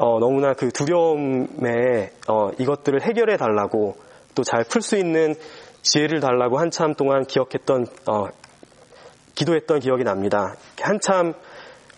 어, 0.00 0.18
너무나 0.20 0.54
그 0.54 0.70
두려움에 0.70 2.12
어, 2.28 2.50
이것들을 2.58 3.02
해결해 3.02 3.36
달라고 3.36 3.96
또 4.34 4.42
잘 4.42 4.64
풀 4.64 4.80
수 4.80 4.96
있는 4.96 5.34
지혜를 5.82 6.20
달라고 6.20 6.58
한참 6.58 6.94
동안 6.94 7.24
기억했던 7.26 7.86
어, 8.08 8.28
기도했던 9.34 9.80
기억이 9.80 10.04
납니다. 10.04 10.54
한참 10.80 11.34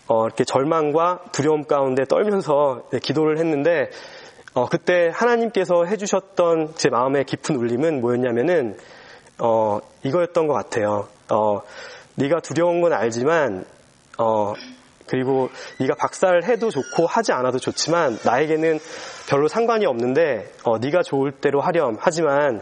어, 0.07 0.25
이렇게 0.25 0.43
절망과 0.43 1.25
두려움 1.31 1.63
가운데 1.63 2.03
떨면서 2.03 2.89
기도를 3.01 3.37
했는데 3.37 3.91
어, 4.55 4.65
그때 4.65 5.09
하나님께서 5.13 5.85
해주셨던 5.85 6.73
제 6.75 6.89
마음의 6.89 7.23
깊은 7.25 7.55
울림은 7.55 8.01
뭐였냐면은 8.01 8.75
어, 9.39 9.79
이거였던 10.03 10.47
것 10.47 10.53
같아요. 10.53 11.07
어, 11.31 11.61
네가 12.15 12.41
두려운 12.41 12.81
건 12.81 12.91
알지만 12.93 13.63
어, 14.21 14.53
그리고 15.07 15.49
네가 15.79 15.95
박사를 15.95 16.41
해도 16.45 16.69
좋고 16.69 17.05
하지 17.05 17.33
않아도 17.33 17.59
좋지만 17.59 18.17
나에게는 18.23 18.79
별로 19.27 19.47
상관이 19.47 19.85
없는데 19.85 20.51
어, 20.63 20.77
네가 20.77 21.03
좋을 21.03 21.33
대로 21.33 21.59
하렴. 21.59 21.97
하지만 21.99 22.61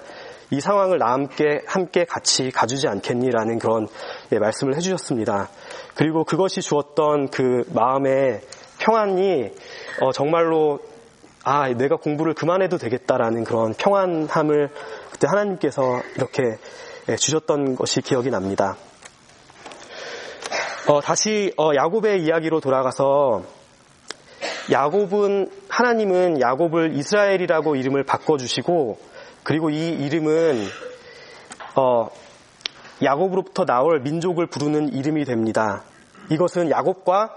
이 0.51 0.59
상황을 0.59 0.97
나와 0.97 1.13
함께 1.13 1.61
함께 1.67 2.05
같이 2.05 2.49
가주지 2.49 2.87
않겠니라는 2.87 3.59
그런 3.59 3.87
예, 4.31 4.39
말씀을 4.39 4.75
해주셨습니다. 4.75 5.49
그리고 5.93 6.23
그것이 6.23 6.61
주었던 6.61 7.29
그 7.29 7.63
마음의 7.73 8.41
평안이 8.79 9.51
어, 10.01 10.11
정말로 10.11 10.79
아 11.43 11.69
내가 11.69 11.97
공부를 11.97 12.33
그만해도 12.33 12.77
되겠다라는 12.77 13.43
그런 13.43 13.73
평안함을 13.75 14.69
그때 15.11 15.27
하나님께서 15.27 16.01
이렇게 16.15 16.41
예, 17.09 17.15
주셨던 17.15 17.75
것이 17.75 18.01
기억이 18.01 18.31
납니다. 18.31 18.75
어, 20.89 21.01
다시 21.01 21.53
어, 21.55 21.69
야곱의 21.75 22.23
이야기로 22.23 22.61
돌아가서 22.61 23.43
야곱은 24.71 25.51
하나님은 25.69 26.41
야곱을 26.41 26.95
이스라엘이라고 26.95 27.75
이름을 27.75 28.05
바꿔주시고 28.05 28.97
그리고 29.43 29.69
이 29.69 29.87
이름은 29.87 30.65
어, 31.75 32.09
야곱으로부터 33.03 33.65
나올 33.65 33.99
민족을 33.99 34.47
부르는 34.47 34.91
이름이 34.91 35.25
됩니다. 35.25 35.83
이것은 36.31 36.71
야곱과 36.71 37.35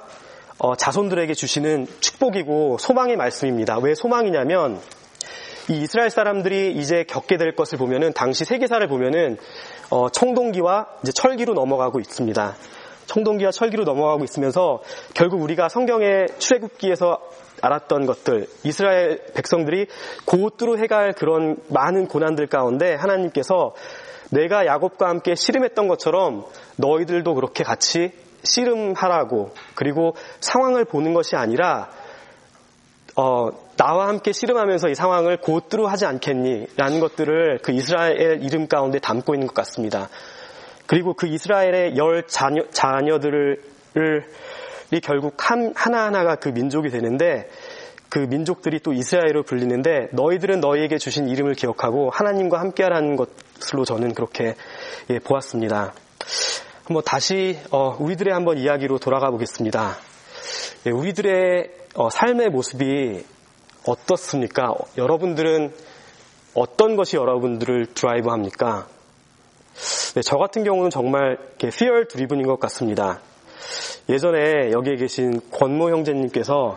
어, 0.57 0.75
자손들에게 0.75 1.35
주시는 1.35 1.89
축복이고 2.01 2.79
소망의 2.81 3.17
말씀입니다. 3.17 3.77
왜 3.81 3.95
소망이냐면 3.95 4.81
이 5.69 5.83
이스라엘 5.83 6.09
사람들이 6.09 6.73
이제 6.73 7.05
겪게 7.07 7.37
될 7.37 7.55
것을 7.55 7.77
보면은 7.77 8.15
당시 8.15 8.47
세계사를 8.47 8.89
보면은 8.89 9.37
어, 9.91 10.09
청동기와 10.09 10.87
이제 11.03 11.13
철기로 11.13 11.53
넘어가고 11.53 12.01
있습니다. 12.01 12.57
청동기와 13.07 13.51
철기로 13.51 13.85
넘어가고 13.85 14.25
있으면서 14.25 14.83
결국 15.15 15.43
우리가 15.43 15.69
성경의 15.69 16.29
출애굽기에서 16.39 17.19
알았던 17.61 18.07
것들, 18.07 18.47
이스라엘 18.65 19.23
백성들이 19.35 19.87
고뚜루 20.25 20.79
해갈 20.79 21.13
그런 21.13 21.57
많은 21.69 22.09
고난들 22.09 22.49
가운데 22.49 22.95
하나님께서 22.95 23.75
내가 24.31 24.67
야곱과 24.67 25.09
함께 25.09 25.35
씨름했던 25.35 25.89
것처럼 25.89 26.47
너희들도 26.77 27.35
그렇게 27.35 27.63
같이 27.63 28.13
씨름하라고 28.43 29.53
그리고 29.75 30.17
상황을 30.41 30.85
보는 30.85 31.15
것이 31.15 31.37
아니라 31.37 31.91
어, 33.15 33.51
나와 33.77 34.09
함께 34.09 34.33
씨름하면서 34.33 34.89
이 34.89 34.95
상황을 34.95 35.37
고뚜루 35.37 35.87
하지 35.87 36.07
않겠니? 36.07 36.67
라는 36.77 36.99
것들을 36.99 37.59
그 37.63 37.73
이스라엘 37.73 38.43
이름 38.43 38.69
가운데 38.69 38.99
담고 38.99 39.35
있는 39.35 39.47
것 39.47 39.55
같습니다. 39.55 40.09
그리고 40.87 41.15
그 41.15 41.27
이스라엘의 41.27 41.97
열 41.97 42.27
자녀, 42.27 42.69
자녀들을 42.71 43.63
이 44.93 45.01
결국 45.01 45.35
한, 45.39 45.73
하나하나가 45.75 46.37
그 46.37 46.49
민족이 46.51 46.91
되는데 46.91 47.49
그 48.13 48.19
민족들이 48.19 48.79
또 48.81 48.93
이스라엘로 48.93 49.43
불리는데 49.43 50.09
너희들은 50.13 50.61
너희에게 50.61 50.99
주신 50.99 51.29
이름을 51.29 51.55
기억하고 51.55 52.11
하나님과 52.11 52.61
함께하라는 52.61 53.17
것으로 53.17 53.87
저는 53.87 54.13
그렇게 54.13 54.55
예, 55.09 55.19
보았습니다. 55.19 55.95
한번 56.85 57.03
다시 57.07 57.59
어, 57.71 57.97
우리들의 57.99 58.35
한번 58.35 58.59
이야기로 58.59 58.99
돌아가 58.99 59.31
보겠습니다. 59.31 59.97
예, 60.87 60.91
우리들의 60.91 61.71
어, 61.95 62.11
삶의 62.11 62.51
모습이 62.51 63.25
어떻습니까? 63.87 64.75
여러분들은 64.99 65.73
어떤 66.55 66.97
것이 66.97 67.17
여러분들을 67.17 67.95
드라이브 67.95 68.29
합니까? 68.29 68.89
네, 70.15 70.21
저 70.21 70.37
같은 70.37 70.63
경우는 70.63 70.91
정말 70.91 71.39
fear 71.63 72.07
driven인 72.07 72.47
것 72.47 72.61
같습니다. 72.61 73.21
예전에 74.11 74.71
여기에 74.71 74.97
계신 74.97 75.41
권모 75.51 75.89
형제님께서 75.89 76.77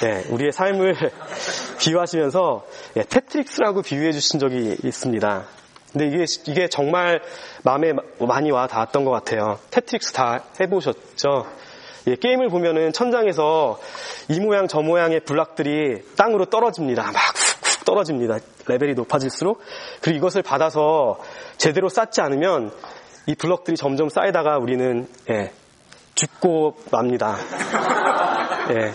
네, 0.00 0.24
우리의 0.30 0.52
삶을 0.52 0.94
비유하시면서 1.80 2.64
네, 2.94 3.02
Tetris라고 3.02 3.82
비유해 3.82 4.12
주신 4.12 4.38
적이 4.38 4.76
있습니다. 4.84 5.44
근데 5.92 6.06
이게, 6.06 6.24
이게 6.46 6.68
정말 6.68 7.20
마음에 7.64 7.92
많이 8.20 8.52
와 8.52 8.68
닿았던 8.68 9.04
것 9.04 9.10
같아요. 9.10 9.58
Tetris 9.72 10.12
다 10.12 10.44
해보셨죠? 10.60 11.46
예, 12.06 12.14
게임을 12.14 12.48
보면은 12.48 12.92
천장에서 12.92 13.80
이 14.28 14.38
모양 14.38 14.68
저 14.68 14.82
모양의 14.82 15.20
블락들이 15.24 16.02
땅으로 16.16 16.44
떨어집니다. 16.44 17.10
막 17.10 17.49
훅훅 17.80 17.84
떨어집니다. 17.84 18.38
레벨이 18.66 18.94
높아질수록. 18.94 19.60
그리고 20.00 20.18
이것을 20.18 20.42
받아서 20.42 21.18
제대로 21.56 21.88
쌓지 21.88 22.20
않으면 22.20 22.72
이 23.26 23.34
블럭들이 23.34 23.76
점점 23.76 24.08
쌓이다가 24.08 24.58
우리는 24.58 25.08
예, 25.30 25.52
죽고 26.14 26.76
맙니다. 26.90 27.36
예. 28.70 28.92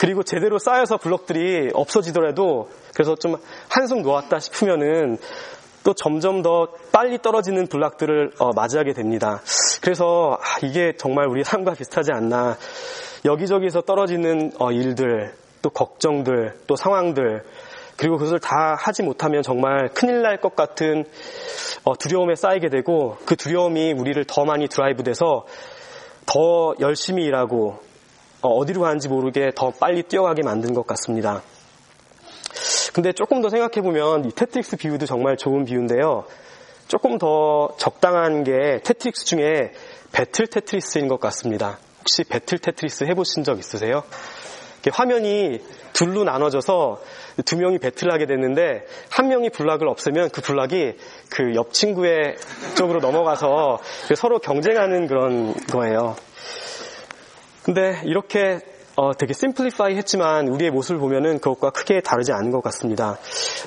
그리고 0.00 0.22
제대로 0.22 0.58
쌓여서 0.58 0.96
블럭들이 0.98 1.70
없어지더라도 1.74 2.70
그래서 2.94 3.16
좀 3.16 3.36
한숨 3.68 4.02
놓았다 4.02 4.38
싶으면은 4.38 5.18
또 5.84 5.92
점점 5.94 6.42
더 6.42 6.68
빨리 6.92 7.18
떨어지는 7.18 7.66
블락들을 7.66 8.32
어, 8.38 8.52
맞이하게 8.52 8.92
됩니다. 8.92 9.40
그래서 9.80 10.38
아, 10.40 10.58
이게 10.62 10.92
정말 10.96 11.26
우리 11.28 11.44
삶과 11.44 11.74
비슷하지 11.74 12.12
않나. 12.12 12.56
여기저기서 13.24 13.82
떨어지는 13.82 14.52
어, 14.58 14.70
일들, 14.70 15.34
또 15.62 15.70
걱정들, 15.70 16.58
또 16.66 16.76
상황들, 16.76 17.42
그리고 17.98 18.16
그것을 18.16 18.38
다 18.38 18.76
하지 18.78 19.02
못하면 19.02 19.42
정말 19.42 19.88
큰일 19.92 20.22
날 20.22 20.38
것 20.40 20.54
같은 20.54 21.04
어, 21.84 21.96
두려움에 21.96 22.36
쌓이게 22.36 22.68
되고 22.68 23.16
그 23.24 23.34
두려움이 23.34 23.92
우리를 23.92 24.24
더 24.24 24.44
많이 24.44 24.68
드라이브 24.68 25.02
돼서 25.02 25.46
더 26.26 26.74
열심히 26.80 27.24
일하고 27.24 27.80
어, 28.40 28.48
어디로 28.50 28.82
가는지 28.82 29.08
모르게 29.08 29.50
더 29.54 29.70
빨리 29.70 30.04
뛰어가게 30.04 30.42
만든 30.42 30.74
것 30.74 30.86
같습니다. 30.86 31.42
근데 32.94 33.12
조금 33.12 33.42
더 33.42 33.48
생각해보면 33.48 34.26
이 34.26 34.30
Tetris 34.30 34.76
비유도 34.76 35.06
정말 35.06 35.36
좋은 35.36 35.64
비유인데요. 35.64 36.24
조금 36.86 37.18
더 37.18 37.68
적당한 37.78 38.44
게 38.44 38.80
Tetris 38.84 39.24
중에 39.24 39.72
battle 40.12 40.46
Tetris인 40.46 41.08
것 41.08 41.18
같습니다. 41.20 41.78
혹시 41.98 42.22
battle 42.24 42.58
Tetris 42.58 43.04
해보신 43.04 43.44
적 43.44 43.58
있으세요? 43.58 44.04
화면이 44.90 45.60
둘로 45.92 46.24
나눠져서 46.24 47.00
두 47.44 47.56
명이 47.56 47.78
battle을 47.78 48.12
하게 48.12 48.26
됐는데 48.26 48.84
한 49.10 49.28
명이 49.28 49.50
block을 49.50 49.88
없애면 49.88 50.30
그 50.30 50.40
block이 50.40 50.96
그 51.30 51.48
옆 51.54 51.72
친구의 51.72 52.36
쪽으로 52.76 53.00
넘어가서 53.00 53.78
서로 54.16 54.38
경쟁하는 54.38 55.06
그런 55.06 55.54
거예요. 55.72 56.16
근데 57.62 58.00
이렇게 58.04 58.60
어, 58.96 59.12
되게 59.14 59.32
simplify 59.32 59.96
했지만 59.96 60.48
우리의 60.48 60.70
모습을 60.70 60.98
보면은 60.98 61.38
그것과 61.38 61.70
크게 61.70 62.00
다르지 62.00 62.32
않은 62.32 62.50
것 62.50 62.62
같습니다. 62.64 63.18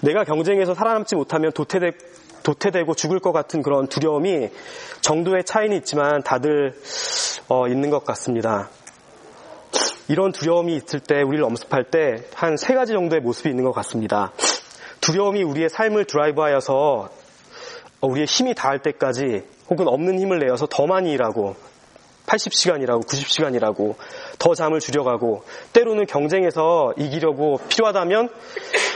내가 0.01 0.23
경쟁에서 0.23 0.73
살아남지 0.73 1.15
못하면 1.15 1.51
도태되, 1.53 1.91
도태되고 2.43 2.95
죽을 2.95 3.19
것 3.19 3.31
같은 3.31 3.61
그런 3.61 3.87
두려움이 3.87 4.49
정도의 5.01 5.43
차이는 5.45 5.77
있지만 5.77 6.21
다들 6.23 6.73
어, 7.47 7.67
있는 7.67 7.89
것 7.89 8.03
같습니다. 8.03 8.69
이런 10.07 10.31
두려움이 10.31 10.75
있을 10.75 10.99
때 10.99 11.21
우리를 11.21 11.43
엄습할 11.43 11.85
때 11.85 12.17
한 12.35 12.55
세 12.57 12.73
가지 12.73 12.93
정도의 12.93 13.21
모습이 13.21 13.49
있는 13.49 13.63
것 13.63 13.71
같습니다. 13.73 14.31
두려움이 15.01 15.43
우리의 15.43 15.69
삶을 15.69 16.05
드라이브하여서 16.05 17.09
우리의 18.01 18.25
힘이 18.25 18.53
닿을 18.55 18.79
때까지 18.79 19.43
혹은 19.69 19.87
없는 19.87 20.19
힘을 20.19 20.39
내어서 20.39 20.67
더 20.67 20.85
많이 20.87 21.11
일하고 21.11 21.55
80시간이라고 22.25 23.05
90시간이라고 23.05 23.95
더 24.39 24.53
잠을 24.55 24.79
줄여가고 24.79 25.43
때로는 25.73 26.05
경쟁에서 26.05 26.93
이기려고 26.97 27.59
필요하다면 27.69 28.29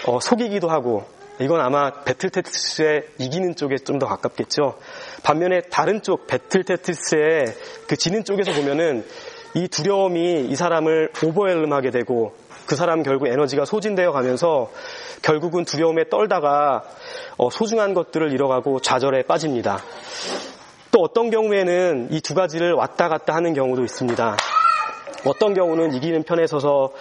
어, 0.07 0.19
속이기도 0.19 0.69
하고 0.69 1.05
이건 1.39 1.59
아마 1.59 1.91
배틀 2.03 2.29
테트스의 2.29 3.07
이기는 3.17 3.55
쪽에 3.57 3.75
좀 3.77 3.99
더 3.99 4.07
가깝겠죠. 4.07 4.77
반면에 5.23 5.61
다른 5.69 6.01
쪽 6.01 6.27
배틀 6.27 6.63
테트스의 6.63 7.45
그 7.87 7.97
지는 7.97 8.23
쪽에서 8.23 8.53
보면은 8.53 9.05
이 9.55 9.67
두려움이 9.69 10.47
이 10.49 10.55
사람을 10.55 11.11
오버웰름하게 11.23 11.89
되고 11.89 12.33
그 12.65 12.75
사람 12.75 13.03
결국 13.03 13.27
에너지가 13.27 13.63
소진되어 13.65 14.11
가면서 14.11 14.69
결국은 15.21 15.63
두려움에 15.65 16.09
떨다가 16.09 16.83
어, 17.37 17.49
소중한 17.49 17.93
것들을 17.93 18.33
잃어가고 18.33 18.81
좌절에 18.81 19.23
빠집니다. 19.23 19.79
또 20.91 20.99
어떤 21.01 21.29
경우에는 21.29 22.09
이 22.11 22.21
두 22.21 22.33
가지를 22.33 22.73
왔다 22.73 23.07
갔다 23.07 23.33
하는 23.33 23.53
경우도 23.53 23.83
있습니다. 23.83 24.37
어떤 25.25 25.53
경우는 25.53 25.93
이기는 25.93 26.23
편에 26.23 26.47
서서 26.47 26.91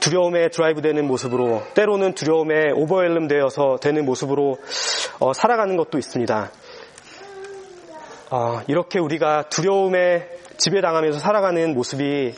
두려움에 0.00 0.48
드라이브 0.48 0.82
되는 0.82 1.06
모습으로 1.06 1.62
때로는 1.74 2.14
두려움에 2.14 2.72
오버웰름 2.72 3.28
되어서 3.28 3.76
되는 3.80 4.04
모습으로 4.04 4.58
어, 5.20 5.32
살아가는 5.32 5.76
것도 5.76 5.98
있습니다. 5.98 6.50
어, 8.30 8.60
이렇게 8.66 8.98
우리가 8.98 9.44
두려움에 9.48 10.28
지배당하면서 10.56 11.18
살아가는 11.18 11.74
모습이 11.74 12.34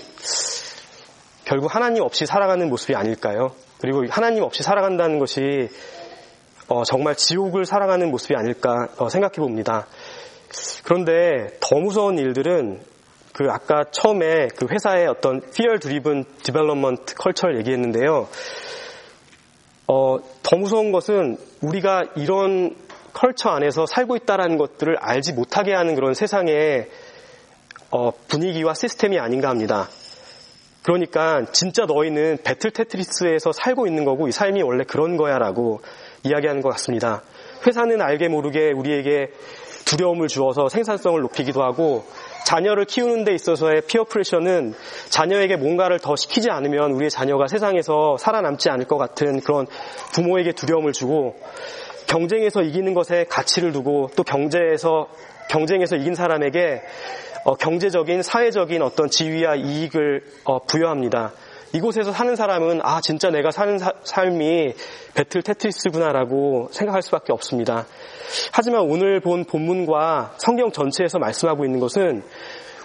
결국 1.44 1.74
하나님 1.74 2.02
없이 2.02 2.26
살아가는 2.26 2.68
모습이 2.68 2.94
아닐까요? 2.94 3.52
그리고 3.80 4.04
하나님 4.08 4.42
없이 4.42 4.62
살아간다는 4.62 5.18
것이 5.18 5.68
어, 6.68 6.82
정말 6.84 7.14
지옥을 7.14 7.64
살아가는 7.64 8.10
모습이 8.10 8.34
아닐까 8.34 8.88
어, 8.98 9.08
생각해 9.08 9.34
봅니다. 9.36 9.86
그런데 10.84 11.58
더 11.60 11.76
무서운 11.78 12.18
일들은 12.18 12.80
그 13.32 13.46
아까 13.50 13.84
처음에 13.90 14.48
그 14.56 14.66
회사의 14.70 15.06
어떤 15.06 15.42
fear 15.44 15.78
driven 15.78 16.24
development 16.42 17.14
컬처를 17.14 17.58
얘기했는데요. 17.58 18.28
어, 19.88 20.16
더 20.42 20.56
무서운 20.56 20.90
것은 20.90 21.36
우리가 21.60 22.06
이런 22.16 22.74
컬처 23.12 23.50
안에서 23.50 23.86
살고 23.86 24.16
있다라는 24.16 24.58
것들을 24.58 24.96
알지 24.98 25.34
못하게 25.34 25.74
하는 25.74 25.94
그런 25.94 26.14
세상의 26.14 26.88
어, 27.96 28.12
분위기와 28.28 28.74
시스템이 28.74 29.18
아닌가 29.18 29.48
합니다. 29.48 29.88
그러니까 30.82 31.46
진짜 31.50 31.86
너희는 31.86 32.38
배틀 32.44 32.70
테트리스에서 32.70 33.52
살고 33.52 33.86
있는 33.86 34.04
거고 34.04 34.28
이 34.28 34.32
삶이 34.32 34.62
원래 34.62 34.84
그런 34.84 35.16
거야라고 35.16 35.80
이야기하는 36.22 36.60
것 36.60 36.68
같습니다. 36.72 37.22
회사는 37.66 38.02
알게 38.02 38.28
모르게 38.28 38.70
우리에게 38.72 39.30
두려움을 39.86 40.28
주어서 40.28 40.68
생산성을 40.68 41.18
높이기도 41.22 41.62
하고 41.62 42.04
자녀를 42.44 42.84
키우는 42.84 43.24
데 43.24 43.34
있어서의 43.34 43.82
피어 43.86 44.04
프레셔는 44.04 44.74
자녀에게 45.08 45.56
뭔가를 45.56 45.98
더 45.98 46.16
시키지 46.16 46.50
않으면 46.50 46.92
우리의 46.92 47.08
자녀가 47.10 47.46
세상에서 47.46 48.18
살아남지 48.18 48.68
않을 48.68 48.84
것 48.84 48.98
같은 48.98 49.40
그런 49.40 49.66
부모에게 50.12 50.52
두려움을 50.52 50.92
주고 50.92 51.34
경쟁에서 52.08 52.62
이기는 52.62 52.92
것에 52.92 53.24
가치를 53.28 53.72
두고 53.72 54.10
또 54.16 54.22
경제에서 54.22 55.08
경쟁에서 55.48 55.96
이긴 55.96 56.14
사람에게 56.14 56.82
어, 56.82 57.25
경제적인 57.54 58.22
사회적인 58.22 58.82
어떤 58.82 59.08
지위와 59.08 59.54
이익을 59.56 60.22
어, 60.44 60.58
부여합니다. 60.64 61.32
이곳에서 61.72 62.12
사는 62.12 62.34
사람은 62.34 62.80
아 62.82 63.00
진짜 63.00 63.30
내가 63.30 63.50
사는 63.50 63.78
사, 63.78 63.92
삶이 64.02 64.74
배틀 65.14 65.42
테트리스구나라고 65.42 66.68
생각할 66.72 67.02
수밖에 67.02 67.32
없습니다. 67.32 67.86
하지만 68.52 68.82
오늘 68.82 69.20
본 69.20 69.44
본문과 69.44 70.34
성경 70.38 70.72
전체에서 70.72 71.18
말씀하고 71.18 71.64
있는 71.64 71.80
것은 71.80 72.22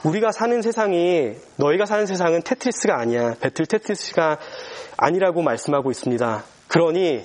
우리가 0.03 0.31
사는 0.31 0.61
세상이 0.61 1.33
너희가 1.57 1.85
사는 1.85 2.05
세상은 2.05 2.41
테트리스가 2.43 2.99
아니야. 2.99 3.35
배틀 3.39 3.65
테트리스가 3.67 4.39
아니라고 4.97 5.41
말씀하고 5.41 5.91
있습니다. 5.91 6.43
그러니 6.67 7.23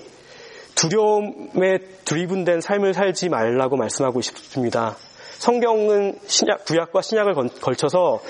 두려움에 0.74 1.78
드리븐된 2.04 2.60
삶을 2.60 2.92
살지 2.92 3.30
말라고 3.30 3.76
말씀하고 3.76 4.20
싶습니다. 4.20 4.96
성경은 5.38 6.18
신약, 6.26 6.64
구약과 6.64 7.02
신약을 7.02 7.34
걸쳐서 7.60 8.20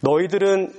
너희들은 0.00 0.72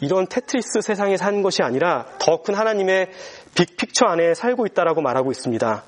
이런 0.00 0.26
테트리스 0.26 0.80
세상에 0.82 1.16
사는 1.16 1.42
것이 1.42 1.62
아니라 1.62 2.06
더 2.18 2.42
큰 2.42 2.54
하나님의 2.54 3.08
빅픽처 3.54 4.06
안에 4.06 4.34
살고 4.34 4.66
있다라고 4.66 5.00
말하고 5.00 5.30
있습니다. 5.30 5.84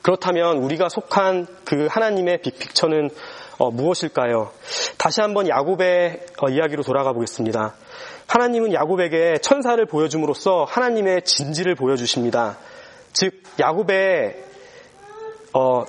그렇다면 0.00 0.58
우리가 0.58 0.88
속한 0.88 1.46
그 1.64 1.86
하나님의 1.90 2.40
빅픽처는 2.42 3.10
어, 3.58 3.70
무엇일까요? 3.70 4.50
다시 4.98 5.20
한번 5.20 5.48
야곱의 5.48 6.26
어, 6.40 6.48
이야기로 6.48 6.82
돌아가 6.82 7.12
보겠습니다. 7.12 7.74
하나님은 8.26 8.72
야곱에게 8.72 9.34
천사를 9.42 9.84
보여줌으로써 9.86 10.64
하나님의 10.64 11.22
진지를 11.22 11.74
보여주십니다. 11.74 12.56
즉 13.12 13.42
야곱의 13.60 14.42
어, 15.52 15.84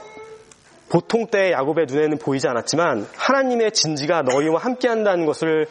보통 0.94 1.26
때 1.26 1.52
야곱의 1.52 1.88
눈에는 1.88 2.20
보이지 2.20 2.48
않았지만 2.48 3.08
하나님의 3.16 3.72
진지가 3.72 4.22
너희와 4.22 4.60
함께한다는 4.60 5.26
것을 5.26 5.66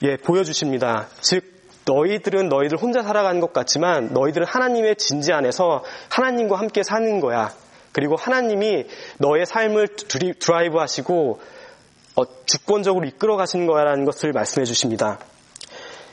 예, 0.00 0.16
보여주십니다. 0.16 1.08
즉 1.20 1.44
너희들은 1.84 2.48
너희들 2.48 2.78
혼자 2.78 3.02
살아가는 3.02 3.38
것 3.42 3.52
같지만 3.52 4.14
너희들은 4.14 4.46
하나님의 4.46 4.96
진지 4.96 5.34
안에서 5.34 5.84
하나님과 6.08 6.56
함께 6.56 6.82
사는 6.82 7.20
거야. 7.20 7.52
그리고 7.92 8.16
하나님이 8.16 8.86
너의 9.18 9.44
삶을 9.44 9.88
드라이브 10.38 10.78
하시고 10.78 11.38
어, 12.14 12.22
주권적으로 12.46 13.06
이끌어 13.06 13.36
가시는 13.36 13.66
거야라는 13.66 14.06
것을 14.06 14.32
말씀해 14.32 14.64
주십니다. 14.64 15.18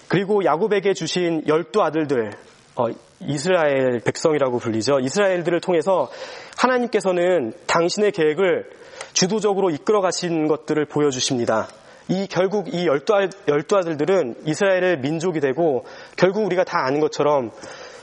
그리고 0.10 0.44
야곱에게 0.44 0.94
주신 0.94 1.44
열두 1.48 1.82
아들들, 1.82 2.34
어, 2.76 2.86
이스라엘 3.20 4.00
백성이라고 4.00 4.58
불리죠. 4.58 5.00
이스라엘들을 5.00 5.62
통해서 5.62 6.10
하나님께서는 6.58 7.54
당신의 7.68 8.12
계획을 8.12 8.70
주도적으로 9.14 9.70
이끌어 9.70 10.02
가신 10.02 10.48
것들을 10.48 10.86
보여주십니다. 10.86 11.68
이 12.10 12.28
결국 12.28 12.74
이 12.74 12.86
열두, 12.86 13.14
열두 13.48 13.78
아들들은 13.78 14.36
이스라엘의 14.46 15.00
민족이 15.00 15.40
되고 15.40 15.86
결국 16.18 16.46
우리가 16.46 16.64
다 16.64 16.80
아는 16.86 17.00
것처럼 17.00 17.52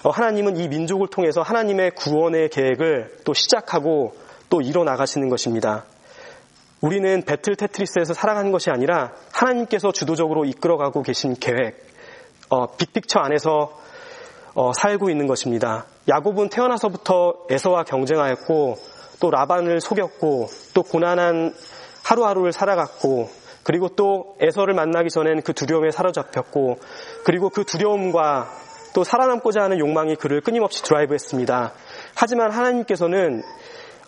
어, 0.05 0.11
하나님은 0.11 0.57
이 0.57 0.69
민족을 0.69 1.09
통해서 1.09 1.43
하나님의 1.43 1.91
구원의 1.93 2.49
계획을 2.49 3.19
또 3.25 3.35
시작하고 3.35 4.15
또 4.49 4.61
이뤄 4.61 4.85
나가시는 4.85 5.29
것입니다. 5.29 5.85
우리는 6.81 7.23
배틀 7.23 7.57
테트리스에서 7.57 8.15
살아가는 8.15 8.51
것이 8.53 8.71
아니라 8.71 9.13
하나님께서 9.33 9.93
주도적으로 9.93 10.47
이끌어가고 10.47 11.03
계신 11.03 11.35
계획, 11.35 11.77
어, 12.49 12.75
빅픽처 12.77 13.21
안에서 13.21 13.51
어, 13.51 13.81
살고 14.75 15.11
있는 15.11 15.27
것입니다. 15.27 15.87
야곱은 16.09 16.49
태어나서부터 16.51 17.47
에서와 17.51 17.85
경쟁하였고 17.85 18.77
또 19.21 19.31
라반을 19.31 19.81
속였고 19.81 20.49
또 20.75 20.83
고난한 20.83 21.55
하루하루를 22.05 22.53
살아갔고 22.53 23.29
그리고 23.63 23.89
또 23.91 24.37
에서를 24.41 24.75
만나기 24.75 25.11
전엔 25.11 25.43
그 25.43 25.53
두려움에 25.53 25.91
사로잡혔고 25.91 26.79
그리고 27.25 27.51
그 27.51 27.65
두려움과 27.65 28.49
또 28.95 29.05
살아남고자 29.05 29.63
하는 29.63 29.79
욕망이 29.79 30.17
그를 30.17 30.41
끊임없이 30.41 30.83
드라이브했습니다. 30.83 31.73
하지만 32.15 32.51
하나님께서는 32.51 33.43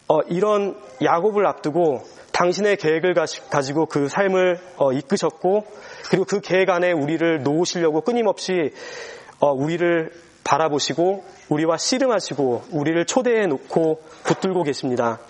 어, 0.08 0.20
이런 0.28 0.76
야곱을 1.02 1.46
앞두고 1.46 2.02
당신의 2.32 2.76
계획을 2.76 3.14
가지고 3.50 3.86
그 3.86 4.08
삶을 4.08 4.58
어, 4.76 4.92
이끄셨고 4.92 5.64
그리고 6.10 6.24
그 6.24 6.40
계획 6.40 6.70
안에 6.70 6.92
우리를 6.92 7.42
놓으시려고 7.42 8.00
끊임없이 8.00 8.72
어, 9.38 9.52
우리를 9.52 10.10
바라보시고 10.44 11.24
우리와 11.48 11.76
씨름하시고 11.76 12.64
우리를 12.72 13.04
초대해 13.06 13.46
놓고 13.46 14.02
붙들고 14.24 14.62
계십니다. 14.62 15.20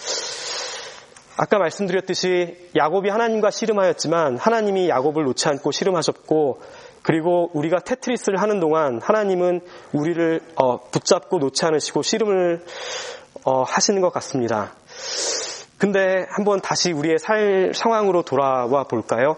아까 1.36 1.58
말씀드렸듯이 1.58 2.70
야곱이 2.76 3.08
하나님과 3.08 3.50
씨름하였지만 3.50 4.36
하나님이 4.36 4.88
야곱을 4.88 5.24
놓지 5.24 5.48
않고 5.48 5.72
씨름하셨고 5.72 6.60
그리고 7.02 7.50
우리가 7.54 7.80
테트리스를 7.80 8.40
하는 8.40 8.60
동안 8.60 9.00
하나님은 9.02 9.60
우리를 9.92 10.40
어, 10.56 10.78
붙잡고 10.90 11.38
놓지 11.38 11.64
않으시고 11.64 12.02
씨름을 12.02 12.64
어, 13.44 13.62
하시는 13.62 14.00
것 14.00 14.12
같습니다. 14.12 14.74
근데 15.78 16.26
한번 16.30 16.60
다시 16.60 16.92
우리의 16.92 17.18
살 17.18 17.72
상황으로 17.74 18.22
돌아와 18.22 18.84
볼까요? 18.84 19.36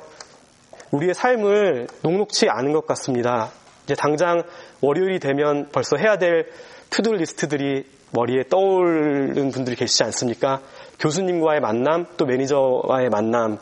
우리의 0.91 1.15
삶을 1.15 1.89
녹록치 2.03 2.49
않은 2.51 2.73
것 2.73 2.87
같습니다. 2.87 3.51
이제 3.85 3.95
당장 3.95 4.43
월요일이 4.81 5.19
되면 5.19 5.69
벌써 5.71 5.97
해야 5.97 6.17
될 6.17 6.47
투두 6.91 7.13
리스트들이 7.13 7.85
머리에 8.13 8.45
떠오르는 8.49 9.51
분들이 9.51 9.77
계시지 9.77 10.05
않습니까? 10.05 10.61
교수님과의 11.01 11.61
만남, 11.61 12.07
또 12.17 12.27
매니저와의 12.27 13.09
만남, 13.11 13.59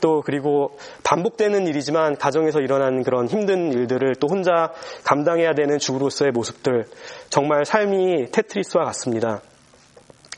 또 0.00 0.22
그리고 0.24 0.78
반복되는 1.04 1.66
일이지만 1.66 2.16
가정에서 2.16 2.60
일어나는 2.60 3.02
그런 3.02 3.28
힘든 3.28 3.72
일들을 3.72 4.14
또 4.16 4.28
혼자 4.28 4.72
감당해야 5.04 5.52
되는 5.52 5.78
주부로서의 5.78 6.32
모습들 6.32 6.86
정말 7.28 7.64
삶이 7.64 8.30
테트리스와 8.32 8.84
같습니다. 8.86 9.42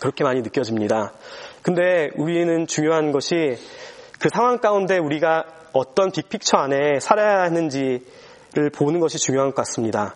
그렇게 0.01 0.25
많이 0.25 0.43
느껴집니다. 0.43 1.13
근데 1.63 2.11
우리는 2.17 2.67
중요한 2.67 3.13
것이 3.13 3.57
그 4.19 4.29
상황 4.29 4.59
가운데 4.59 4.99
우리가 4.99 5.45
어떤 5.73 6.11
빅픽처 6.11 6.59
안에 6.59 6.99
살아야 7.01 7.43
하는지 7.43 8.05
를 8.55 8.69
보는 8.69 9.01
것이 9.01 9.17
중요한 9.17 9.49
것 9.49 9.55
같습니다. 9.57 10.15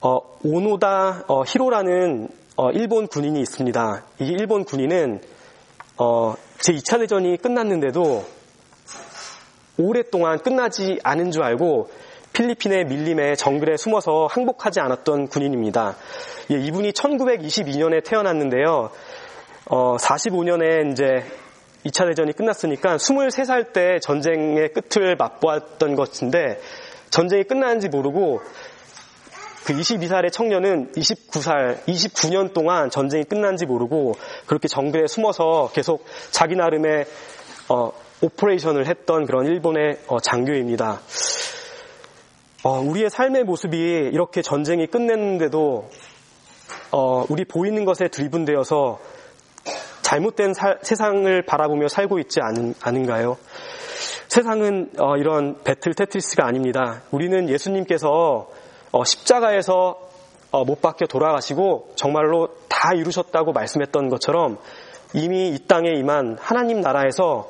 어, 0.00 0.18
오노다 0.42 1.24
어, 1.28 1.42
히로라는 1.46 2.28
어, 2.56 2.70
일본 2.70 3.06
군인이 3.06 3.38
있습니다. 3.38 4.02
이 4.20 4.24
일본 4.24 4.64
군인은 4.64 5.20
어, 5.98 6.34
제2차 6.58 7.00
대전이 7.00 7.36
끝났는데도 7.36 8.24
오랫동안 9.76 10.38
끝나지 10.38 10.98
않은 11.02 11.32
줄 11.32 11.42
알고 11.42 11.90
필리핀의 12.32 12.86
밀림의 12.86 13.36
정글에 13.36 13.76
숨어서 13.76 14.26
항복하지 14.30 14.80
않았던 14.80 15.28
군인입니다. 15.28 15.96
예, 16.50 16.54
이분이 16.54 16.92
1922년에 16.92 18.02
태어났는데요. 18.04 18.90
어, 19.66 19.96
45년에 19.96 20.92
이제 20.92 21.04
2차 21.84 22.06
대전이 22.08 22.32
끝났으니까 22.32 22.96
23살 22.96 23.74
때 23.74 23.98
전쟁의 24.00 24.70
끝을 24.72 25.16
맛보았던 25.16 25.94
것인데 25.94 26.58
전쟁이 27.14 27.44
끝나는지 27.44 27.88
모르고 27.88 28.40
그 29.64 29.72
22살의 29.72 30.32
청년은 30.32 30.90
29살, 30.90 31.84
29년 31.84 32.52
동안 32.52 32.90
전쟁이 32.90 33.22
끝난지 33.22 33.66
모르고 33.66 34.16
그렇게 34.46 34.66
정글에 34.66 35.06
숨어서 35.06 35.70
계속 35.72 36.04
자기 36.32 36.56
나름의 36.56 37.06
어, 37.68 37.92
operation을 38.20 38.88
했던 38.88 39.26
그런 39.26 39.46
일본의 39.46 40.00
어, 40.08 40.18
장교입니다. 40.18 41.02
어, 42.64 42.80
우리의 42.80 43.10
삶의 43.10 43.44
모습이 43.44 43.78
이렇게 44.12 44.42
전쟁이 44.42 44.88
끝냈는데도 44.88 45.88
어, 46.90 47.24
우리 47.28 47.44
보이는 47.44 47.84
것에 47.84 48.08
driven되어서 48.08 48.98
잘못된 50.02 50.52
사, 50.52 50.78
세상을 50.82 51.42
바라보며 51.42 51.86
살고 51.86 52.18
있지 52.18 52.40
않은, 52.40 52.74
않은가요? 52.82 53.38
세상은 54.34 54.90
어, 54.98 55.16
이런 55.16 55.62
battle 55.62 55.94
Tetris가 55.94 56.44
아닙니다. 56.44 57.02
우리는 57.12 57.48
예수님께서 57.48 58.48
어, 58.90 59.04
십자가에서 59.04 59.96
어, 60.50 60.64
못 60.64 60.82
박혀 60.82 61.06
돌아가시고 61.06 61.92
정말로 61.94 62.48
다 62.68 62.94
이루셨다고 62.96 63.52
말씀했던 63.52 64.08
것처럼 64.08 64.58
이미 65.12 65.50
이 65.50 65.58
땅에 65.68 65.90
임한 65.90 66.38
하나님 66.40 66.80
나라에서 66.80 67.48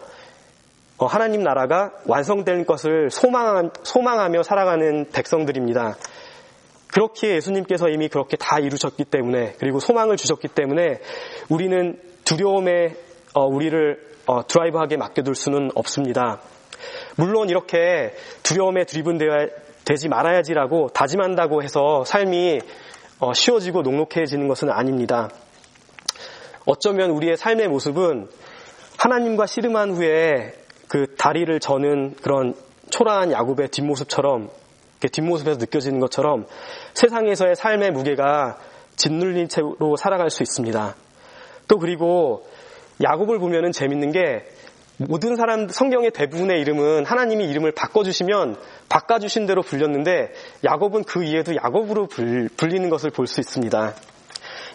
어, 0.99 1.07
하나님 1.07 1.43
나라가 1.43 1.91
완성된 2.05 2.67
것을 2.67 3.09
소망, 3.09 3.71
소망하며 3.83 4.43
살아가는 4.43 5.09
백성들입니다. 5.11 5.97
그렇게 6.89 7.37
예수님께서 7.37 7.89
이미 7.89 8.09
그렇게 8.09 8.37
다 8.37 8.59
이루셨기 8.59 9.07
때문에 9.07 9.55
그리고 9.59 9.81
소망을 9.81 10.19
주셨기 10.19 10.49
때문에 10.49 11.01
우리는 11.49 11.99
두려움에 12.27 12.95
어, 13.33 13.47
우리를 13.47 14.05
어, 14.27 14.47
드라이브하게 14.47 14.99
맡겨둘 14.99 15.35
수는 15.35 15.71
없습니다. 15.75 16.41
물론 17.17 17.49
이렇게 17.49 18.15
두려움에 18.43 18.85
드리븐되어 18.85 19.49
되지 19.85 20.09
말아야지라고 20.09 20.89
다짐한다고 20.89 21.63
해서 21.63 22.05
삶이 22.05 22.61
어, 23.21 23.33
쉬워지고 23.33 23.83
녹록해지는 23.83 24.49
것은 24.49 24.71
아닙니다. 24.71 25.31
어쩌면 26.67 27.11
우리의 27.11 27.37
삶의 27.37 27.69
모습은 27.69 28.29
하나님과 28.99 29.47
씨름한 29.47 29.93
후에 29.93 30.55
그 30.89 31.15
다리를 31.17 31.59
저는 31.61 32.15
그런 32.23 32.55
초라한 32.91 33.33
야곱의 33.33 33.69
뒷모습처럼 33.69 34.51
뒷모습에서 35.13 35.59
느껴지는 35.59 36.01
것처럼 36.01 36.47
세상에서의 36.95 37.57
삶의 37.57 37.91
무게가 37.91 38.59
짓눌린 38.97 39.49
채로 39.49 39.97
살아갈 39.99 40.31
수 40.31 40.43
있습니다. 40.43 40.95
또 41.69 41.79
그리고 41.79 42.47
야곱을 43.03 43.39
보면은 43.39 43.73
재밌는 43.73 44.13
게 44.13 44.45
모든 44.99 45.35
사람 45.35 45.69
성경의 45.69 46.13
대부분의 46.13 46.61
이름은 46.61 47.05
하나님이 47.05 47.47
이름을 47.47 47.73
바꿔주시면 47.73 48.57
바꿔주신 48.89 49.47
대로 49.47 49.63
불렸는데 49.63 50.33
야곱은 50.65 51.05
그 51.05 51.25
이에도 51.25 51.55
야곱으로 51.57 52.07
불, 52.07 52.49
리는 52.63 52.91
것을 52.91 53.11
볼 53.11 53.27
수 53.27 53.41
있습니다. 53.41 53.95